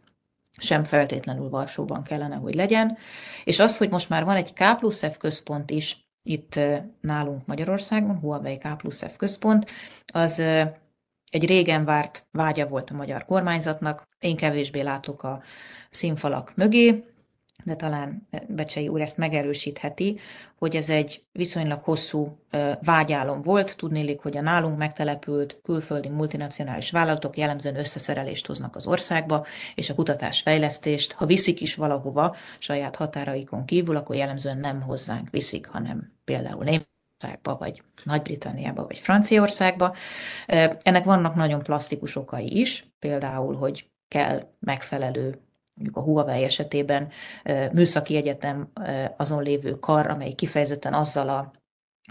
[0.59, 2.97] sem feltétlenül Varsóban kellene, hogy legyen.
[3.45, 6.59] És az, hogy most már van egy K plusz F központ is itt
[7.01, 9.71] nálunk Magyarországon, Huawei K plusz F központ,
[10.07, 10.43] az
[11.37, 14.09] egy régen várt vágya volt a magyar kormányzatnak.
[14.19, 15.43] Én kevésbé látok a
[15.91, 17.05] színfalak mögé,
[17.65, 20.19] de talán Becsei úr ezt megerősítheti,
[20.59, 22.39] hogy ez egy viszonylag hosszú
[22.83, 23.77] vágyálom volt.
[23.77, 29.95] Tudnélik, hogy a nálunk megtelepült külföldi multinacionális vállalatok jellemzően összeszerelést hoznak az országba, és a
[29.95, 36.65] kutatásfejlesztést, ha viszik is valahova saját határaikon kívül, akkor jellemzően nem hozzánk viszik, hanem például
[36.65, 36.96] Németországba,
[37.43, 39.97] vagy Nagy-Britanniába, vagy Franciaországba.
[40.83, 45.41] Ennek vannak nagyon plastikus okai is, például, hogy kell megfelelő
[45.75, 47.09] mondjuk a Huawei esetében
[47.73, 48.71] műszaki egyetem
[49.17, 51.53] azon lévő kar, amely kifejezetten azzal a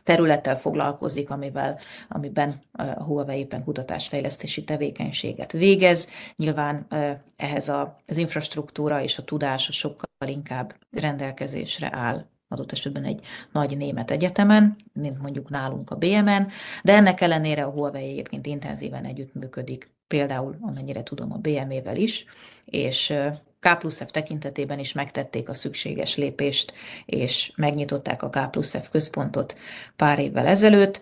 [0.03, 1.79] területtel foglalkozik, amivel,
[2.09, 6.09] amiben a Huawei éppen kutatásfejlesztési tevékenységet végez.
[6.35, 6.87] Nyilván
[7.35, 13.21] ehhez a, az infrastruktúra és a tudás sokkal inkább rendelkezésre áll adott esetben egy
[13.51, 16.47] nagy német egyetemen, mint mondjuk nálunk a BMN,
[16.83, 22.25] de ennek ellenére a Huawei egyébként intenzíven együttműködik, például amennyire tudom a BME-vel is,
[22.65, 23.13] és
[23.59, 26.73] K plusz F tekintetében is megtették a szükséges lépést,
[27.05, 29.57] és megnyitották a K plusz F központot
[29.95, 31.01] pár évvel ezelőtt,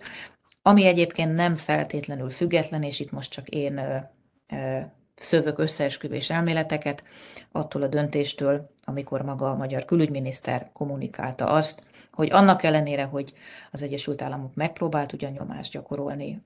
[0.62, 3.80] ami egyébként nem feltétlenül független, és itt most csak én
[5.14, 7.04] szövök összeesküvés elméleteket,
[7.52, 13.32] attól a döntéstől, amikor maga a magyar külügyminiszter kommunikálta azt, hogy annak ellenére, hogy
[13.70, 16.42] az Egyesült Államok megpróbált ugyan nyomást gyakorolni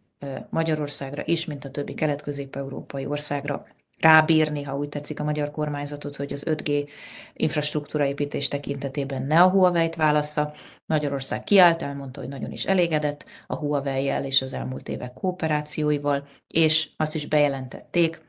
[0.50, 3.66] Magyarországra is, mint a többi kelet-közép-európai országra,
[3.98, 6.88] rábírni, ha úgy tetszik a magyar kormányzatot, hogy az 5G
[7.32, 10.52] infrastruktúraépítés tekintetében ne a Huawei-t válassza.
[10.86, 16.88] Magyarország kiállt, elmondta, hogy nagyon is elégedett a Huawei-jel és az elmúlt évek kooperációival, és
[16.96, 18.26] azt is bejelentették,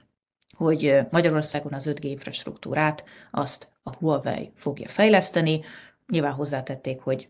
[0.59, 5.61] hogy Magyarországon az 5G infrastruktúrát azt a Huawei fogja fejleszteni.
[6.11, 7.29] Nyilván hozzátették, hogy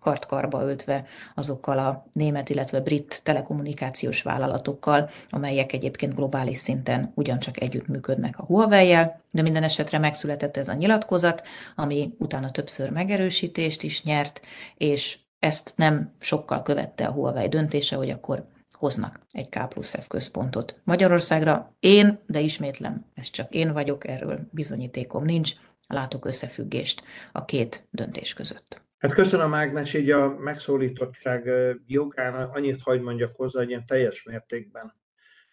[0.00, 8.38] kart-karba öltve azokkal a német, illetve brit telekommunikációs vállalatokkal, amelyek egyébként globális szinten ugyancsak együttműködnek
[8.38, 11.42] a Huawei-jel, de minden esetre megszületett ez a nyilatkozat,
[11.76, 14.40] ami utána többször megerősítést is nyert,
[14.76, 18.46] és ezt nem sokkal követte a Huawei döntése, hogy akkor
[18.78, 21.76] hoznak egy K plusz F központot Magyarországra.
[21.80, 25.52] Én, de ismétlem, ez csak én vagyok, erről bizonyítékom nincs,
[25.86, 27.02] látok összefüggést
[27.32, 28.82] a két döntés között.
[28.98, 31.50] Hát köszönöm Ágnes, így a megszólítottság
[31.86, 34.94] jogán annyit hagy mondjak hozzá, hogy ilyen teljes mértékben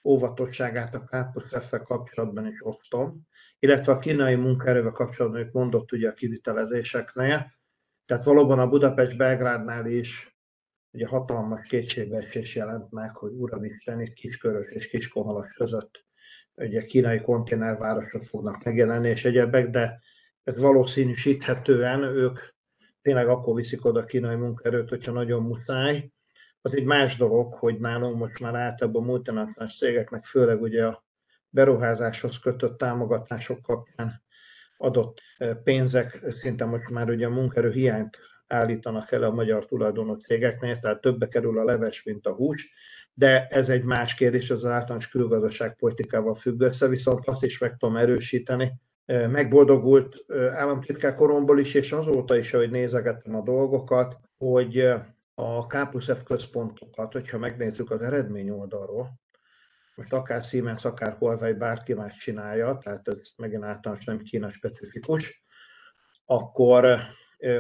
[0.03, 3.27] óvatosságát a káposzteffel kapcsolatban is osztom,
[3.59, 7.53] illetve a kínai munkaerővel kapcsolatban, hogy mondott ugye a kivitelezéseknél.
[8.05, 10.34] Tehát valóban a Budapest-Belgrádnál is
[10.95, 16.05] ugye hatalmas kétségbeesés jelent meg, hogy Uramisten itt Kiskörös és Kiskohalas között
[16.55, 19.99] ugye kínai konténervárosok fognak megjelenni és egyebek, de
[20.43, 22.39] ez valószínűsíthetően ők
[23.01, 26.09] tényleg akkor viszik oda kínai munkaerőt, hogyha nagyon muszáj.
[26.61, 31.05] Az egy más dolog, hogy nálunk most már általában multinacionális cégeknek, főleg ugye a
[31.49, 34.23] beruházáshoz kötött támogatások kapcsán
[34.77, 38.17] adott eh, pénzek szinte most már ugye a munkaerő hiányt
[38.47, 42.73] állítanak el a magyar tulajdonú cégeknél, tehát többe kerül a leves, mint a hús,
[43.13, 47.97] de ez egy más kérdés, az általános külgazdaságpolitikával függ össze, viszont azt is meg tudom
[47.97, 48.73] erősíteni,
[49.05, 54.79] megboldogult államtitkár koromból is, és azóta is, ahogy nézegettem a dolgokat, hogy
[55.35, 59.19] a K plusz központokat, hogyha megnézzük az eredmény oldalról,
[59.95, 65.45] most akár Siemens, akár Huawei, bárki más csinálja, tehát ez megint általános nem Kína specifikus,
[66.25, 66.99] akkor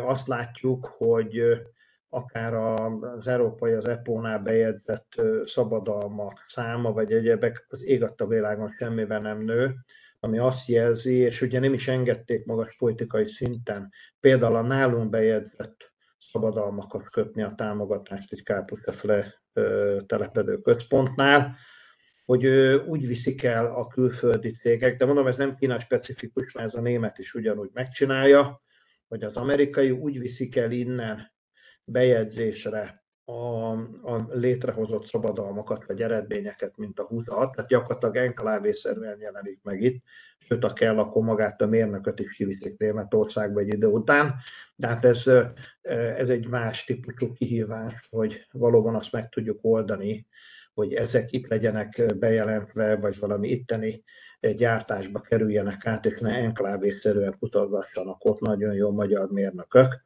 [0.05, 1.43] azt látjuk, hogy
[2.09, 9.21] akár az európai, az EPO-nál bejegyzett szabadalmak száma, vagy egyebek az ég a világon semmiben
[9.21, 9.75] nem nő,
[10.19, 15.93] ami azt jelzi, és ugye nem is engedték magas politikai szinten, például a nálunk bejegyzett
[16.31, 19.41] szabadalmakat kötni a támogatást egy káposztafle
[20.05, 21.55] telepedő központnál,
[22.25, 22.45] hogy
[22.87, 26.81] úgy viszik el a külföldi cégek, de mondom, ez nem Kína specifikus, mert ez a
[26.81, 28.63] német is ugyanúgy megcsinálja,
[29.07, 31.31] hogy az amerikai úgy viszik el innen
[31.83, 33.71] bejegyzésre a,
[34.11, 40.03] a létrehozott szabadalmakat vagy eredményeket, mint a 26, tehát gyakorlatilag enklávészerűen jelenik meg itt,
[40.37, 44.35] sőt, a kell, akkor magát a mérnököt is kiviszik Németországba egy idő után.
[44.75, 45.23] De hát ez,
[46.17, 50.27] ez egy más típusú kihívás, hogy valóban azt meg tudjuk oldani,
[50.73, 54.03] hogy ezek itt legyenek bejelentve, vagy valami itteni
[54.53, 60.03] gyártásba kerüljenek át, és ne enklávészerűen utazgassanak ott nagyon jó magyar mérnökök,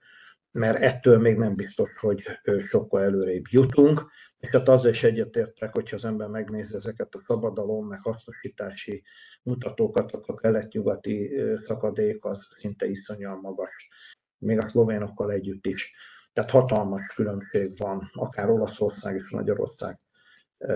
[0.51, 2.23] mert ettől még nem biztos, hogy
[2.69, 4.05] sokkal előrébb jutunk.
[4.39, 9.03] És hát azzal is egyetértek, hogyha az ember megnézi ezeket a szabadalom, meg hasznosítási
[9.43, 11.31] mutatókat, akkor a kelet-nyugati
[11.67, 13.89] szakadék az szinte iszonyúan magas,
[14.37, 15.93] még a szlovénokkal együtt is.
[16.33, 19.99] Tehát hatalmas különbség van, akár Olaszország és Magyarország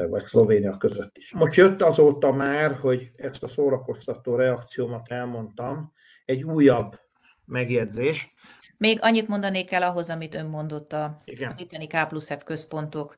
[0.10, 1.34] vagy Szlovénia között is.
[1.34, 5.94] Most jött azóta már, hogy ezt a szórakoztató reakciómat elmondtam,
[6.26, 7.00] egy újabb
[7.46, 8.34] megjegyzés.
[8.78, 11.50] Még annyit mondanék el ahhoz, amit ön mondott a, Igen.
[11.50, 13.16] az itteni K plusz F központok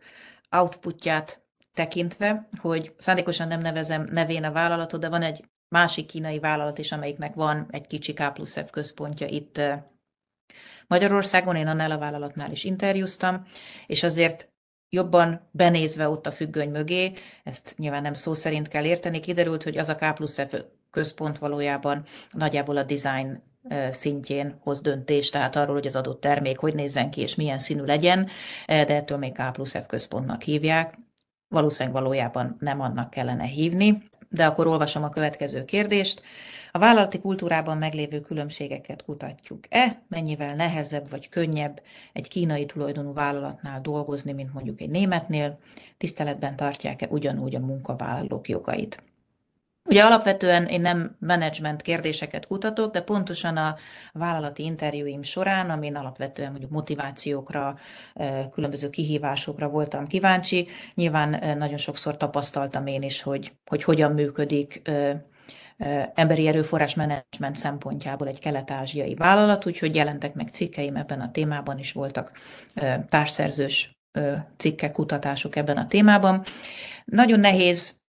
[0.52, 1.44] outputját
[1.74, 6.92] tekintve, hogy szándékosan nem nevezem nevén a vállalatot, de van egy másik kínai vállalat is,
[6.92, 9.62] amelyiknek van egy kicsi K plusz F központja itt
[10.88, 11.56] Magyarországon.
[11.56, 13.48] Én annál a vállalatnál is interjúztam,
[13.88, 14.54] és azért
[14.96, 19.78] jobban benézve ott a függöny mögé, ezt nyilván nem szó szerint kell érteni, kiderült, hogy
[19.78, 20.54] az a K plusz F
[20.92, 23.42] központ valójában nagyjából a design
[23.92, 27.84] szintjén hoz döntést, tehát arról, hogy az adott termék hogy nézzen ki és milyen színű
[27.84, 28.30] legyen,
[28.68, 30.94] de ettől még K plusz F központnak hívják.
[31.48, 36.22] Valószínűleg valójában nem annak kellene hívni, de akkor olvasom a következő kérdést.
[36.76, 40.02] A vállalati kultúrában meglévő különbségeket kutatjuk-e?
[40.08, 41.82] Mennyivel nehezebb vagy könnyebb
[42.14, 45.60] egy kínai tulajdonú vállalatnál dolgozni, mint mondjuk egy németnél?
[45.98, 49.04] Tiszteletben tartják-e ugyanúgy a munkavállalók jogait?
[49.86, 53.76] Ugye alapvetően én nem menedzsment kérdéseket kutatok, de pontosan a
[54.14, 57.78] vállalati interjúim során, amin alapvetően mondjuk motivációkra,
[58.52, 64.82] különböző kihívásokra voltam kíváncsi, nyilván nagyon sokszor tapasztaltam én is, hogy, hogy hogyan működik
[66.14, 71.92] emberi erőforrás menedzsment szempontjából egy kelet-ázsiai vállalat, úgyhogy jelentek meg cikkeim ebben a témában is
[71.92, 72.32] voltak
[73.10, 73.98] társszerzős
[74.58, 76.44] cikkek, kutatások ebben a témában.
[77.06, 78.04] Nagyon nehéz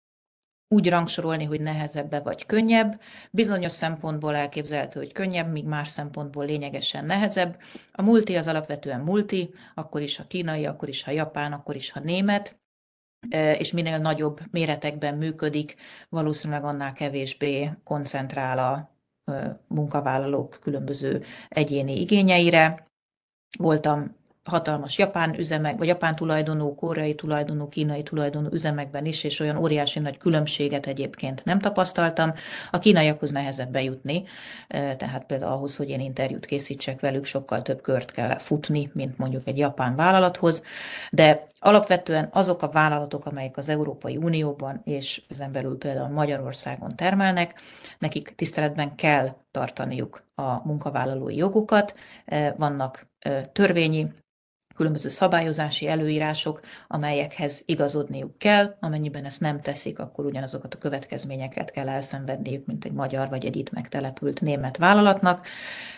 [0.68, 3.00] úgy rangsorolni, hogy nehezebbe vagy könnyebb.
[3.30, 7.60] Bizonyos szempontból elképzelhető, hogy könnyebb, míg más szempontból lényegesen nehezebb.
[7.92, 11.90] A multi az alapvetően multi, akkor is, ha kínai, akkor is, ha japán, akkor is,
[11.90, 12.58] ha német
[13.58, 15.76] és minél nagyobb méretekben működik,
[16.08, 18.94] valószínűleg annál kevésbé koncentrál a
[19.66, 22.86] munkavállalók különböző egyéni igényeire.
[23.58, 24.16] Voltam
[24.46, 29.98] hatalmas japán üzemek, vagy japán tulajdonú, koreai tulajdonú, kínai tulajdonú üzemekben is, és olyan óriási
[29.98, 32.34] nagy különbséget egyébként nem tapasztaltam.
[32.70, 34.24] A kínaiakhoz nehezebb bejutni,
[34.68, 39.46] tehát például ahhoz, hogy én interjút készítsek velük, sokkal több kört kell futni, mint mondjuk
[39.46, 40.62] egy japán vállalathoz,
[41.10, 47.60] de alapvetően azok a vállalatok, amelyek az Európai Unióban és ezen belül például Magyarországon termelnek,
[47.98, 51.94] nekik tiszteletben kell tartaniuk a munkavállalói jogokat,
[52.56, 53.06] vannak
[53.52, 54.12] törvényi
[54.76, 61.88] különböző szabályozási előírások, amelyekhez igazodniuk kell, amennyiben ezt nem teszik, akkor ugyanazokat a következményeket kell
[61.88, 65.46] elszenvedniük, mint egy magyar vagy egy itt megtelepült német vállalatnak.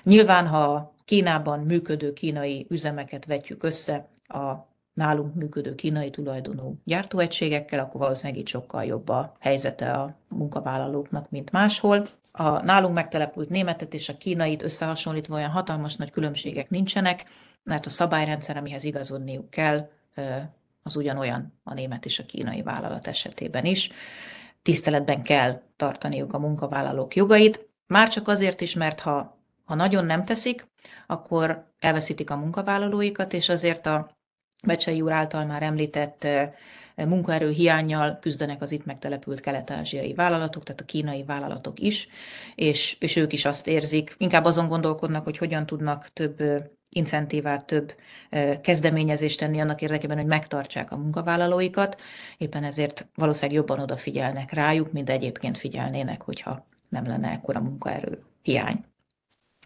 [0.02, 4.52] Nyilván, ha Kínában működő kínai üzemeket vetjük össze a
[4.94, 11.50] nálunk működő kínai tulajdonú gyártóegységekkel, akkor valószínűleg itt sokkal jobb a helyzete a munkavállalóknak, mint
[11.50, 12.06] máshol.
[12.32, 17.24] A nálunk megtelepült németet és a kínait összehasonlítva olyan hatalmas nagy különbségek nincsenek,
[17.68, 19.88] mert a szabályrendszer, amihez igazodniuk kell,
[20.82, 23.90] az ugyanolyan a német és a kínai vállalat esetében is.
[24.62, 30.24] Tiszteletben kell tartaniuk a munkavállalók jogait, már csak azért is, mert ha, ha nagyon nem
[30.24, 30.66] teszik,
[31.06, 34.16] akkor elveszítik a munkavállalóikat, és azért a
[34.66, 36.26] Becsei úr által már említett
[36.96, 42.08] munkaerő hiányjal küzdenek az itt megtelepült kelet-ázsiai vállalatok, tehát a kínai vállalatok is,
[42.54, 46.42] és, és ők is azt érzik, inkább azon gondolkodnak, hogy hogyan tudnak több
[46.88, 47.94] incentívát, több
[48.60, 52.00] kezdeményezést tenni annak érdekében, hogy megtartsák a munkavállalóikat.
[52.38, 58.84] Éppen ezért valószínűleg jobban odafigyelnek rájuk, mint egyébként figyelnének, hogyha nem lenne ekkora munkaerő hiány.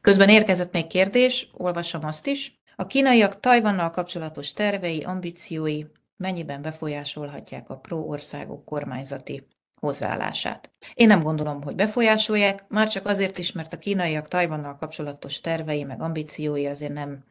[0.00, 2.60] Közben érkezett még kérdés, olvasom azt is.
[2.76, 5.84] A kínaiak Tajvannal kapcsolatos tervei, ambíciói
[6.16, 9.46] mennyiben befolyásolhatják a pro országok kormányzati
[9.82, 10.70] hozzáállását.
[10.94, 15.84] Én nem gondolom, hogy befolyásolják, már csak azért is, mert a kínaiak Tajvannal kapcsolatos tervei
[15.84, 17.24] meg ambíciói azért nem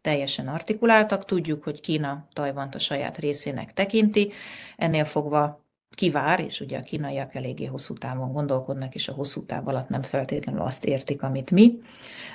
[0.00, 1.24] teljesen artikuláltak.
[1.24, 4.32] Tudjuk, hogy Kína Tajvant a saját részének tekinti,
[4.76, 9.68] ennél fogva kivár, és ugye a kínaiak eléggé hosszú távon gondolkodnak, és a hosszú táv
[9.68, 11.80] alatt nem feltétlenül azt értik, amit mi.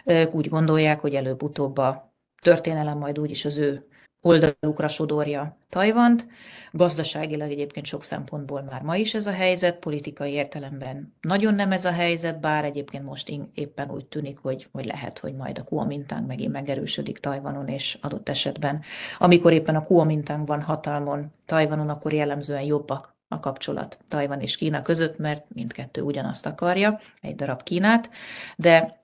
[0.06, 3.88] Ők úgy gondolják, hogy előbb-utóbb a történelem majd úgyis az ő
[4.24, 6.28] oldalukra sodorja Tajvant.
[6.72, 11.86] Gazdaságilag egyébként sok szempontból már ma is ez a helyzet, politikai értelemben nagyon nem ez
[11.86, 16.28] a helyzet, bár egyébként most éppen úgy tűnik, hogy, hogy lehet, hogy majd a Kuomintang
[16.28, 18.82] megint megerősödik Tajvanon, és adott esetben,
[19.18, 24.82] amikor éppen a Kuomintang van hatalmon Tajvanon, akkor jellemzően jobbak a kapcsolat Tajvan és Kína
[24.82, 28.10] között, mert mindkettő ugyanazt akarja, egy darab Kínát,
[28.56, 29.00] de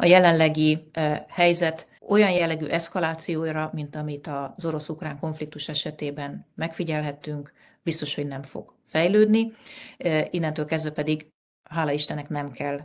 [0.00, 0.90] a jelenlegi
[1.28, 7.52] helyzet olyan jellegű eszkalációra, mint amit az orosz-ukrán konfliktus esetében megfigyelhettünk,
[7.82, 9.52] biztos, hogy nem fog fejlődni.
[10.30, 11.26] Innentől kezdve pedig,
[11.70, 12.80] hála Istennek nem kell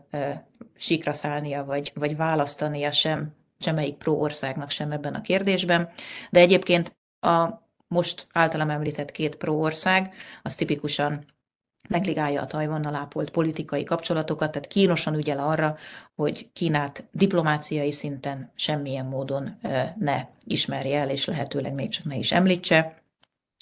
[0.75, 5.89] síkra szállnia, vagy, vagy választania sem semmelyik pro országnak sem ebben a kérdésben.
[6.29, 10.13] De egyébként a most általam említett két pro ország,
[10.43, 11.25] az tipikusan
[11.87, 15.77] negligálja a Tajvannal ápolt politikai kapcsolatokat, tehát kínosan ügyel arra,
[16.15, 19.59] hogy Kínát diplomáciai szinten semmilyen módon
[19.99, 23.01] ne ismerje el, és lehetőleg még csak ne is említse,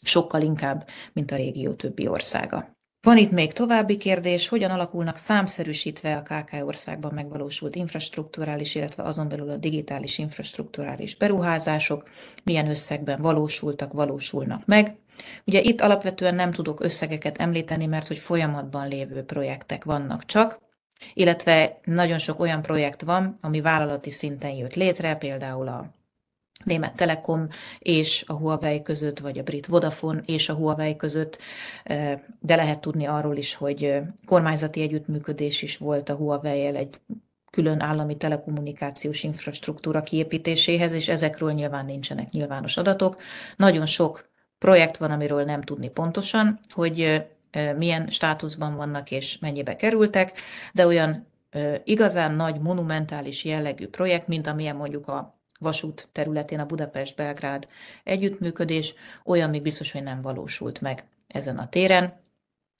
[0.01, 2.73] sokkal inkább, mint a régió többi országa.
[3.05, 9.27] Van itt még további kérdés, hogyan alakulnak számszerűsítve a KK országban megvalósult infrastruktúrális, illetve azon
[9.27, 12.09] belül a digitális infrastruktúrális beruházások,
[12.43, 14.97] milyen összegben valósultak, valósulnak meg.
[15.45, 20.59] Ugye itt alapvetően nem tudok összegeket említeni, mert hogy folyamatban lévő projektek vannak csak,
[21.13, 25.93] illetve nagyon sok olyan projekt van, ami vállalati szinten jött létre, például a
[26.63, 27.47] Német Telekom
[27.79, 31.37] és a Huawei között, vagy a brit Vodafone és a Huawei között,
[32.39, 36.99] de lehet tudni arról is, hogy kormányzati együttműködés is volt a Huawei-el egy
[37.51, 43.21] külön állami telekommunikációs infrastruktúra kiépítéséhez, és ezekről nyilván nincsenek nyilvános adatok.
[43.57, 44.29] Nagyon sok
[44.65, 47.25] projekt van, amiről nem tudni pontosan, hogy
[47.77, 50.39] milyen státuszban vannak és mennyibe kerültek,
[50.73, 51.27] de olyan
[51.83, 57.67] igazán nagy, monumentális jellegű projekt, mint amilyen mondjuk a vasút területén a Budapest-Belgrád
[58.03, 58.93] együttműködés,
[59.25, 62.23] olyan még biztos, hogy nem valósult meg ezen a téren.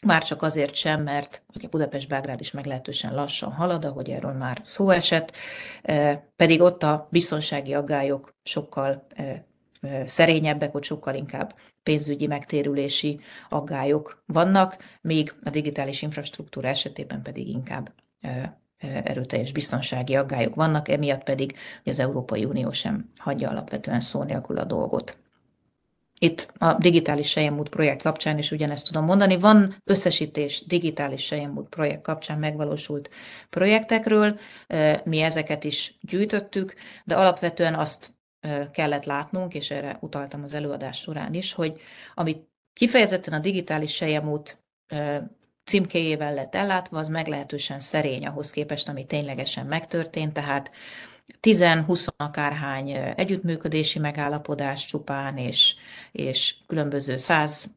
[0.06, 4.90] Már csak azért sem, mert ugye Budapest-Belgrád is meglehetősen lassan halad, ahogy erről már szó
[4.90, 5.32] esett,
[6.36, 9.08] pedig ott a biztonsági aggályok sokkal
[10.08, 13.20] szerényebbek, ott sokkal inkább pénzügyi megtérülési
[13.50, 17.94] aggályok vannak, míg a digitális infrastruktúra esetében pedig inkább
[19.04, 24.58] erőteljes biztonsági aggályok vannak, emiatt pedig hogy az Európai Unió sem hagyja alapvetően szó nélkül
[24.58, 25.18] a dolgot.
[26.20, 29.38] Itt a digitális Sejemút projekt kapcsán is ugyanezt tudom mondani.
[29.38, 33.10] Van összesítés digitális Sejemút projekt kapcsán megvalósult
[33.50, 34.40] projektekről,
[35.04, 36.74] mi ezeket is gyűjtöttük,
[37.06, 38.15] de alapvetően azt
[38.72, 41.82] kellett látnunk, és erre utaltam az előadás során is, hogy
[42.14, 44.64] amit kifejezetten a digitális Sejemút
[45.64, 50.72] címkéjével lett ellátva, az meglehetősen szerény ahhoz képest, ami ténylegesen megtörtént, tehát
[51.42, 55.76] 10-20 akárhány együttműködési megállapodás csupán, és,
[56.12, 57.70] és különböző száz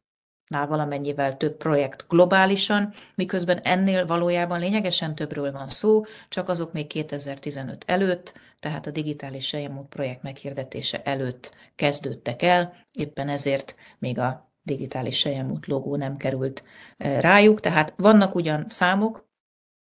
[0.48, 6.86] nál valamennyivel több projekt globálisan, miközben ennél valójában lényegesen többről van szó, csak azok még
[6.86, 14.48] 2015 előtt, tehát a digitális Sejemút projekt meghirdetése előtt kezdődtek el, éppen ezért még a
[14.62, 16.62] digitális sejemút logó nem került
[16.96, 17.60] e, rájuk.
[17.60, 19.28] Tehát vannak ugyan számok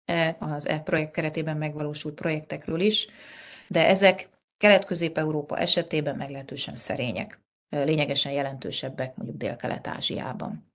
[0.05, 3.07] e, az e projekt keretében megvalósult projektekről is,
[3.69, 4.29] de ezek
[4.59, 7.41] Kelet-Közép-Európa esetében meglehetősen szerények,
[7.71, 10.73] lényegesen jelentősebbek mondjuk Dél-Kelet-Ázsiában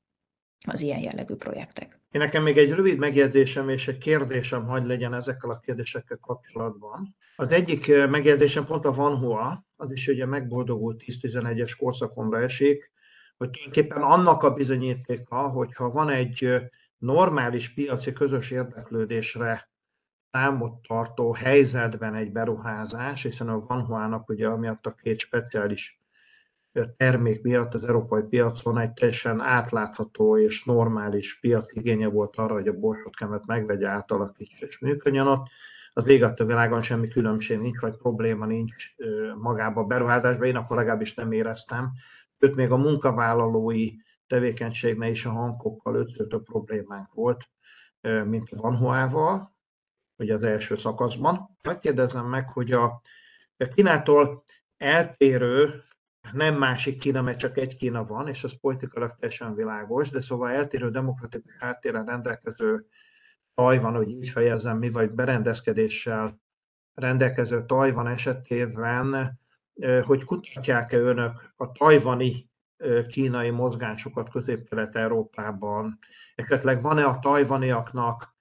[0.67, 1.99] az ilyen jellegű projektek.
[2.11, 7.15] Én nekem még egy rövid megjegyzésem és egy kérdésem hagy legyen ezekkel a kérdésekkel kapcsolatban.
[7.35, 12.91] Az egyik megjegyzésem pont a Van Hua, az is ugye megboldogult 10-11-es korszakomra esik,
[13.37, 16.61] hogy tulajdonképpen annak a bizonyítéka, hogyha van egy
[16.97, 19.69] normális piaci közös érdeklődésre
[20.31, 26.02] számot tartó helyzetben egy beruházás, hiszen a Vanhoának ugye amiatt a két speciális
[26.97, 32.67] termék miatt az európai piacon egy teljesen átlátható és normális piac igénye volt arra, hogy
[32.67, 35.47] a borsotkemet megvegye, átalakítsa és működjön ott.
[35.93, 38.85] Az ég a világon semmi különbség nincs, vagy probléma nincs
[39.37, 41.91] magában a beruházásban, én akkor legalábbis nem éreztem
[42.43, 43.91] sőt még a munkavállalói
[44.27, 47.49] tevékenységnél is a hankokkal ötször több problémánk volt,
[48.25, 49.55] mint a Vanhoával,
[50.17, 51.57] ugye az első szakaszban.
[51.61, 53.01] Megkérdezem meg, hogy a
[53.75, 54.43] Kínától
[54.77, 55.83] eltérő,
[56.31, 60.51] nem másik Kína, mert csak egy Kína van, és az politikailag teljesen világos, de szóval
[60.51, 62.85] eltérő demokratikus háttérrel rendelkező
[63.55, 66.39] Tajvan, hogy így fejezem mi, vagy berendezkedéssel
[66.93, 69.37] rendelkező Tajvan esetében
[70.03, 72.49] hogy kutatják-e önök a tajvani
[73.07, 75.99] kínai mozgásokat Közép-Kelet-Európában,
[76.35, 78.32] esetleg van-e a tajvaniaknak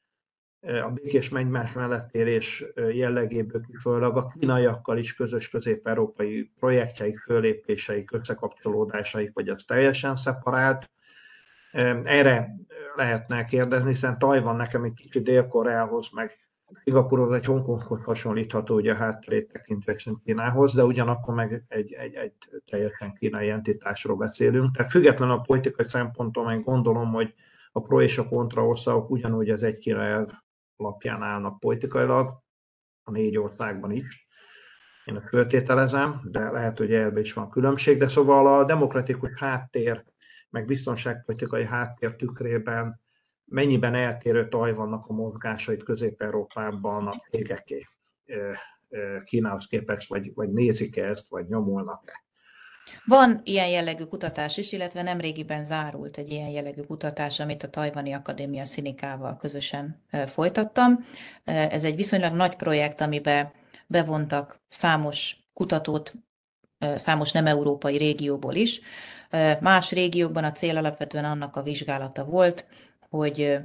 [0.62, 9.30] a békés egymás mellett élés jellegéből kifolyólag a kínaiakkal is közös közép-európai projektjeik, fölépéseik, összekapcsolódásaik,
[9.32, 10.90] vagy az teljesen szeparált.
[12.04, 12.54] Erre
[12.96, 16.42] lehetne kérdezni, hiszen Tajvan nekem egy kicsit Dél-Koreához, meg
[16.84, 22.32] Singapurhoz egy Hongkonghoz hasonlítható ugye a hátterét tekintve Kínához, de ugyanakkor meg egy, egy, egy
[22.70, 24.76] teljesen kínai entitásról beszélünk.
[24.76, 27.34] Tehát függetlenül a politikai szemponttól meg gondolom, hogy
[27.72, 30.26] a pro és a kontra országok ugyanúgy az egy Kína
[30.84, 32.42] alapján állnak politikailag,
[33.02, 34.26] a négy országban is.
[35.04, 40.04] Én ezt föltételezem, de lehet, hogy ebben is van különbség, de szóval a demokratikus háttér,
[40.50, 43.00] meg biztonságpolitikai háttér tükrében
[43.44, 47.86] mennyiben eltérő Tajvannak a mozgásait Közép-Európában a cégeké
[49.24, 52.24] Kínához képest, vagy, vagy nézik -e ezt, vagy nyomulnak-e?
[53.04, 58.12] Van ilyen jellegű kutatás is, illetve nemrégiben zárult egy ilyen jellegű kutatás, amit a Tajvani
[58.12, 61.06] Akadémia Szinikával közösen folytattam.
[61.44, 63.52] Ez egy viszonylag nagy projekt, amiben
[63.86, 66.14] bevontak számos kutatót,
[66.96, 68.80] számos nem európai régióból is.
[69.60, 72.66] Más régiókban a cél alapvetően annak a vizsgálata volt,
[73.10, 73.58] hogy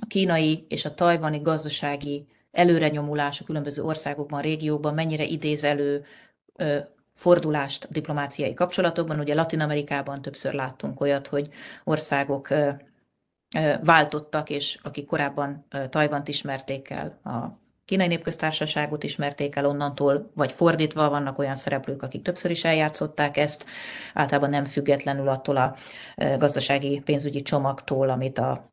[0.00, 6.04] a kínai és a tajvani gazdasági előrenyomulás a különböző országokban, régiókban mennyire idéz elő
[7.18, 9.18] fordulást a diplomáciai kapcsolatokban.
[9.18, 11.48] Ugye Latin Amerikában többször láttunk olyat, hogy
[11.84, 12.48] országok
[13.82, 21.08] váltottak, és akik korábban Tajvant ismerték el, a kínai népköztársaságot ismerték el onnantól, vagy fordítva
[21.08, 23.64] vannak olyan szereplők, akik többször is eljátszották ezt,
[24.14, 25.76] általában nem függetlenül attól a
[26.38, 28.70] gazdasági pénzügyi csomagtól, amit a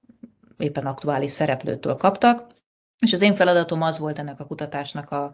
[0.57, 2.47] éppen aktuális szereplőtől kaptak.
[2.99, 5.33] És az én feladatom az volt ennek a kutatásnak a,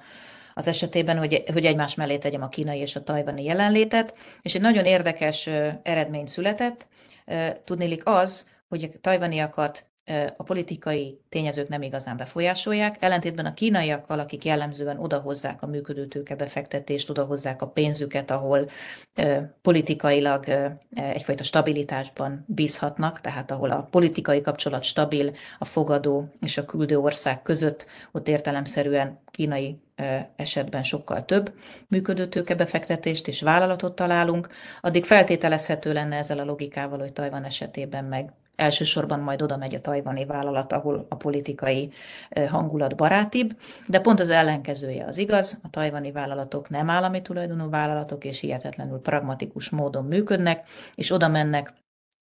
[0.53, 4.61] az esetében, hogy, hogy egymás mellé tegyem a kínai és a tajvani jelenlétet, és egy
[4.61, 5.49] nagyon érdekes
[5.83, 6.87] eredmény született.
[7.65, 9.85] Tudnélik az, hogy a tajvaniakat
[10.37, 17.09] a politikai tényezők nem igazán befolyásolják, ellentétben a kínaiakkal, akik jellemzően odahozzák a működőtőke befektetést,
[17.09, 18.69] odahozzák a pénzüket, ahol
[19.61, 20.45] politikailag
[20.93, 27.41] egyfajta stabilitásban bízhatnak, tehát ahol a politikai kapcsolat stabil, a fogadó és a küldő ország
[27.41, 29.81] között, ott értelemszerűen kínai
[30.35, 31.53] esetben sokkal több
[31.87, 34.47] működőtőke befektetést és vállalatot találunk,
[34.81, 39.81] addig feltételezhető lenne ezzel a logikával, hogy Tajvan esetében meg elsősorban majd oda megy a
[39.81, 41.91] tajvani vállalat, ahol a politikai
[42.49, 43.57] hangulat barátibb,
[43.87, 48.99] de pont az ellenkezője az igaz, a tajvani vállalatok nem állami tulajdonú vállalatok, és hihetetlenül
[48.99, 51.73] pragmatikus módon működnek, és oda mennek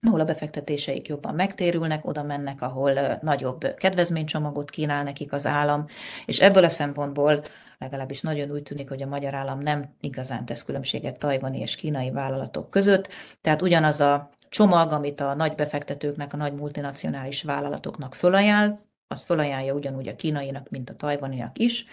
[0.08, 5.86] ahol a befektetéseik jobban megtérülnek, oda mennek, ahol nagyobb kedvezménycsomagot kínál nekik az állam,
[6.26, 7.44] és ebből a szempontból
[7.78, 12.12] legalábbis nagyon úgy tűnik, hogy a magyar állam nem igazán tesz különbséget tajvani és kínai
[12.12, 13.10] vállalatok között,
[13.42, 19.74] tehát ugyanaz a csomag, amit a nagy befektetőknek, a nagy multinacionális vállalatoknak fölajánl, az fölajánlja
[19.74, 21.86] ugyanúgy a kínainak, mint a tajvaninak is,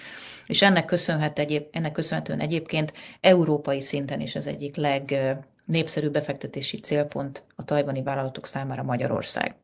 [0.46, 7.44] és ennek, köszönhet egyéb, ennek köszönhetően egyébként európai szinten is az egyik legnépszerűbb befektetési célpont
[7.54, 9.54] a tajvani vállalatok számára Magyarország.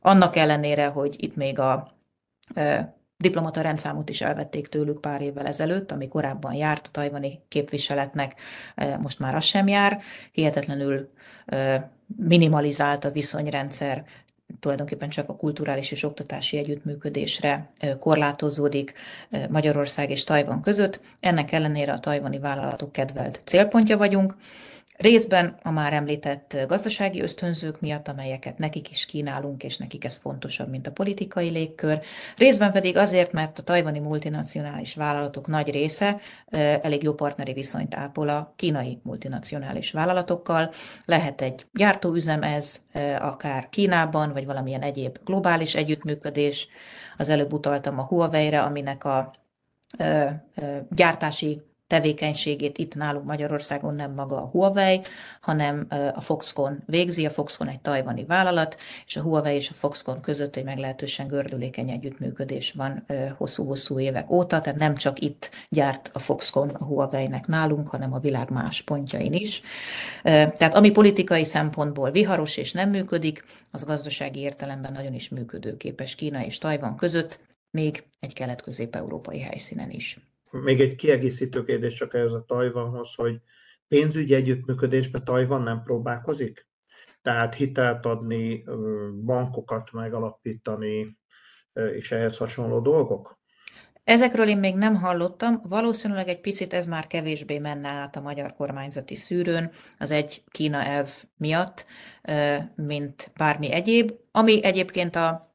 [0.00, 1.94] Annak ellenére, hogy itt még a
[3.16, 8.40] diplomata rendszámot is elvették tőlük pár évvel ezelőtt, ami korábban járt a tajvani képviseletnek,
[8.98, 10.00] most már az sem jár.
[10.32, 11.10] Hihetetlenül
[12.16, 14.04] minimalizált a viszonyrendszer,
[14.60, 18.94] tulajdonképpen csak a kulturális és oktatási együttműködésre korlátozódik
[19.48, 21.00] Magyarország és Tajvan között.
[21.20, 24.36] Ennek ellenére a tajvani vállalatok kedvelt célpontja vagyunk.
[24.96, 30.68] Részben a már említett gazdasági ösztönzők miatt, amelyeket nekik is kínálunk, és nekik ez fontosabb,
[30.68, 32.00] mint a politikai légkör.
[32.36, 36.20] Részben pedig azért, mert a tajvani multinacionális vállalatok nagy része
[36.82, 40.70] elég jó partneri viszonyt ápol a kínai multinacionális vállalatokkal.
[41.04, 42.84] Lehet egy gyártóüzem ez,
[43.18, 46.68] akár Kínában, vagy valamilyen egyéb globális együttműködés.
[47.16, 49.32] Az előbb utaltam a Huawei-re, aminek a
[50.90, 51.62] gyártási
[51.94, 55.00] tevékenységét itt nálunk Magyarországon nem maga a Huawei,
[55.40, 57.26] hanem a Foxconn végzi.
[57.26, 58.76] A Foxconn egy tajvani vállalat,
[59.06, 63.06] és a Huawei és a Foxconn között egy meglehetősen gördülékeny együttműködés van
[63.36, 68.18] hosszú-hosszú évek óta, tehát nem csak itt gyárt a Foxconn a Huawei-nek nálunk, hanem a
[68.18, 69.62] világ más pontjain is.
[70.22, 76.44] Tehát ami politikai szempontból viharos és nem működik, az gazdasági értelemben nagyon is működőképes Kína
[76.44, 77.40] és Tajvan között,
[77.70, 80.18] még egy kelet-közép-európai helyszínen is.
[80.62, 83.40] Még egy kiegészítő kérdés csak ez a Tajvanhoz, hogy
[83.88, 86.68] pénzügyi együttműködésben Tajvan nem próbálkozik?
[87.22, 88.64] Tehát hitelt adni,
[89.24, 91.18] bankokat megalapítani,
[91.72, 93.38] és ehhez hasonló dolgok?
[94.04, 98.54] Ezekről én még nem hallottam, valószínűleg egy picit ez már kevésbé menne át a magyar
[98.54, 101.86] kormányzati szűrőn, az egy Kína elv miatt,
[102.74, 105.53] mint bármi egyéb, ami egyébként a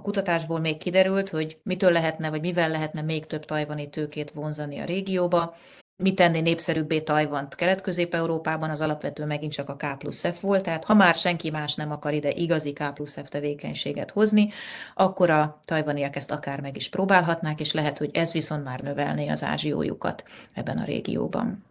[0.00, 4.78] a kutatásból még kiderült, hogy mitől lehetne, vagy mivel lehetne még több tajvani tőkét vonzani
[4.78, 5.56] a régióba,
[5.96, 10.84] mi tenni népszerűbbé Tajvant Kelet-Közép-Európában, az alapvető megint csak a K plusz F volt, tehát
[10.84, 14.50] ha már senki más nem akar ide igazi K plusz F tevékenységet hozni,
[14.94, 19.28] akkor a tajvaniak ezt akár meg is próbálhatnák, és lehet, hogy ez viszont már növelné
[19.28, 21.64] az ázsiójukat ebben a régióban.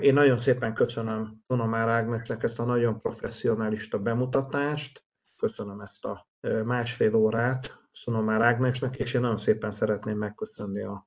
[0.00, 5.04] Én nagyon szépen köszönöm Tonomár Ágnesnek ezt a nagyon professzionalista bemutatást,
[5.36, 6.26] köszönöm ezt a
[6.64, 11.06] másfél órát Szonomár Ágnesnek, és én nagyon szépen szeretném megköszönni a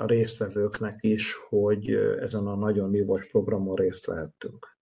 [0.00, 4.76] a résztvevőknek is, hogy ezen a nagyon nívós programon részt vehettünk.